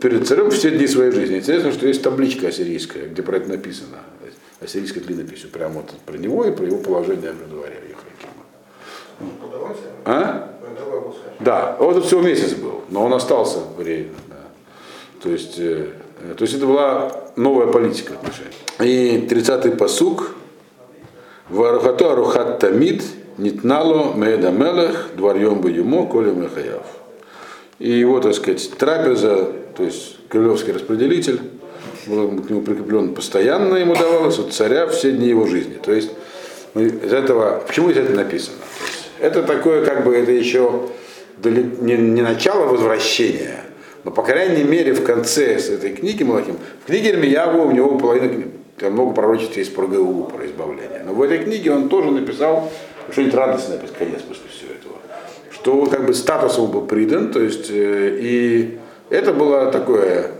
перед 0.02 0.28
царем 0.28 0.52
все 0.52 0.72
дни 0.72 0.88
своей 0.88 1.12
жизни. 1.12 1.38
Интересно, 1.38 1.72
что 1.72 1.88
есть 1.88 2.02
табличка 2.02 2.48
ассирийская, 2.48 3.08
где 3.08 3.22
про 3.22 3.38
это 3.38 3.50
написано. 3.50 3.98
Ассирийской 4.62 5.02
клинописью. 5.02 5.50
Прямо 5.50 5.76
вот 5.76 5.92
про 6.06 6.18
него 6.18 6.46
и 6.46 6.52
про 6.52 6.66
его 6.66 6.78
положение 6.78 7.32
при 7.34 7.46
дворе 7.46 7.82
Ехакима. 7.90 8.44
А? 10.06 10.56
Да, 11.40 11.78
вот 11.80 11.98
это 11.98 12.06
всего 12.06 12.22
месяц 12.22 12.54
был, 12.54 12.82
но 12.90 13.06
он 13.06 13.14
остался 13.14 13.60
временно. 13.78 14.16
Да. 14.28 14.36
То 15.24 15.30
есть, 15.30 15.56
э, 15.58 15.88
то 16.38 16.44
есть 16.44 16.54
это 16.54 16.66
была 16.66 17.12
новая 17.36 17.68
политика 17.68 18.14
отношений. 18.14 18.50
И 18.80 19.28
30-й 19.28 19.72
посук. 19.72 20.32
Варухато 21.50 22.12
арухат 22.12 22.60
тамид 22.60 23.04
нитнало 23.38 24.14
меда 24.14 24.52
мелех 24.52 25.10
дварьем 25.16 25.62
бы 25.62 25.72
ему 25.72 26.08
коли 26.08 26.30
мехаяв 26.32 26.86
и 27.80 27.90
его, 27.90 28.20
так 28.20 28.36
сказать, 28.36 28.72
трапеза, 28.78 29.52
то 29.76 29.84
есть 29.84 30.18
крылевский 30.28 30.74
распределитель, 30.74 31.40
был 32.08 32.42
к 32.42 32.50
нему 32.50 32.62
прикреплен 32.62 33.14
постоянно, 33.14 33.76
ему 33.76 33.96
давалось 33.96 34.40
от 34.40 34.54
царя 34.54 34.88
все 34.88 35.12
дни 35.12 35.28
его 35.28 35.46
жизни. 35.46 35.78
То 35.82 35.92
есть 35.92 36.12
из 36.76 37.14
этого, 37.14 37.64
почему 37.68 37.92
здесь 37.92 38.06
это 38.06 38.14
написано? 38.14 38.58
это 39.20 39.44
такое, 39.44 39.86
как 39.86 40.06
бы, 40.06 40.16
это 40.16 40.32
еще 40.32 40.90
не, 41.44 41.98
не 41.98 42.22
начало 42.22 42.66
возвращения, 42.66 43.64
но, 44.04 44.12
по 44.12 44.24
крайней 44.24 44.64
мере, 44.64 44.94
в 44.94 45.04
конце 45.04 45.56
этой 45.56 45.94
книги 45.94 46.24
Малахим, 46.24 46.58
в 46.84 46.88
книге 46.88 47.10
Ирмияву 47.10 47.64
у 47.64 47.72
него 47.72 47.98
половина, 47.98 48.44
там 48.78 48.94
много 48.94 49.14
пророчеств 49.14 49.58
есть 49.58 49.76
про 49.76 49.88
ГУ, 49.88 50.32
про 50.34 50.46
избавление. 50.46 51.04
Но 51.06 51.14
в 51.14 51.22
этой 51.22 51.40
книге 51.40 51.72
он 51.72 51.90
тоже 51.90 52.12
написал 52.12 52.72
что-нибудь 53.12 53.34
радостное 53.34 53.78
под 53.78 53.92
конец 53.92 54.22
после 54.22 54.50
всего 54.50 54.72
этого 54.72 54.96
что 55.52 55.88
как 55.88 56.06
бы 56.06 56.14
статус 56.14 56.56
его 56.56 56.68
был 56.68 56.82
придан, 56.84 57.32
то 57.32 57.42
есть 57.42 57.70
э, 57.70 58.18
и 58.22 58.80
это 59.10 59.34
было 59.34 59.72
такое, 59.72 60.32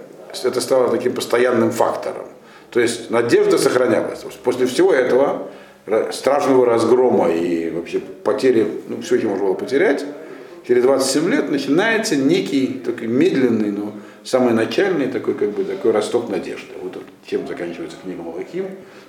это 0.44 0.62
стало 0.62 0.90
таким 0.90 1.14
постоянным 1.14 1.72
фактором. 1.72 2.26
То 2.72 2.80
есть 2.80 3.10
надежда 3.10 3.58
сохранялась. 3.58 4.24
После 4.44 4.66
всего 4.66 4.94
этого 4.94 5.48
страшного 6.12 6.66
разгрома 6.66 7.32
и 7.32 7.70
вообще 7.72 8.00
потери, 8.00 8.68
ну, 8.88 9.02
все, 9.02 9.18
что 9.18 9.28
можно 9.28 9.46
было 9.46 9.54
потерять, 9.56 10.06
через 10.68 10.84
27 10.84 11.30
лет 11.30 11.50
начинается 11.50 12.16
некий 12.16 12.82
такой 12.86 13.08
медленный, 13.08 13.72
но 13.72 13.94
самый 14.24 14.54
начальный 14.54 15.08
такой, 15.08 15.34
как 15.34 15.50
бы, 15.52 15.64
такой 15.64 15.92
росток 15.92 16.30
надежды. 16.30 16.74
Вот 16.82 17.02
чем 17.26 17.48
заканчивается 17.48 17.98
книга 18.04 18.22
Малахим. 18.22 18.68